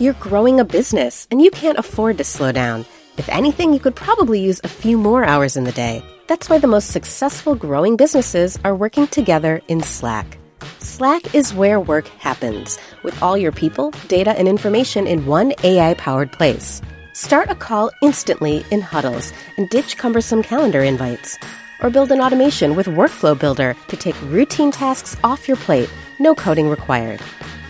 You're 0.00 0.14
growing 0.14 0.58
a 0.58 0.64
business 0.64 1.28
and 1.30 1.40
you 1.40 1.52
can't 1.52 1.78
afford 1.78 2.18
to 2.18 2.24
slow 2.24 2.50
down. 2.50 2.84
If 3.18 3.28
anything, 3.28 3.74
you 3.74 3.80
could 3.80 3.96
probably 3.96 4.40
use 4.40 4.60
a 4.64 4.68
few 4.68 4.96
more 4.96 5.24
hours 5.24 5.56
in 5.56 5.64
the 5.64 5.72
day. 5.72 6.02
That's 6.28 6.48
why 6.48 6.58
the 6.58 6.66
most 6.66 6.92
successful 6.92 7.54
growing 7.54 7.96
businesses 7.96 8.58
are 8.64 8.74
working 8.74 9.06
together 9.08 9.60
in 9.68 9.82
Slack. 9.82 10.38
Slack 10.78 11.34
is 11.34 11.52
where 11.52 11.80
work 11.80 12.08
happens, 12.08 12.78
with 13.02 13.20
all 13.22 13.36
your 13.36 13.52
people, 13.52 13.90
data, 14.06 14.30
and 14.38 14.46
information 14.46 15.06
in 15.06 15.26
one 15.26 15.52
AI 15.64 15.94
powered 15.94 16.32
place. 16.32 16.80
Start 17.12 17.50
a 17.50 17.54
call 17.54 17.90
instantly 18.00 18.64
in 18.70 18.80
huddles 18.80 19.32
and 19.56 19.68
ditch 19.68 19.96
cumbersome 19.96 20.42
calendar 20.42 20.82
invites. 20.82 21.36
Or 21.82 21.90
build 21.90 22.12
an 22.12 22.20
automation 22.20 22.76
with 22.76 22.86
Workflow 22.86 23.38
Builder 23.38 23.76
to 23.88 23.96
take 23.96 24.20
routine 24.22 24.70
tasks 24.70 25.16
off 25.24 25.48
your 25.48 25.56
plate, 25.58 25.92
no 26.18 26.34
coding 26.34 26.68
required. 26.70 27.20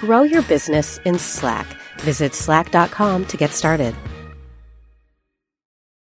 Grow 0.00 0.22
your 0.22 0.42
business 0.42 0.98
in 1.04 1.18
Slack 1.18 1.66
Visit 2.00 2.34
slack.com 2.34 3.24
to 3.26 3.36
get 3.36 3.50
started. 3.50 3.94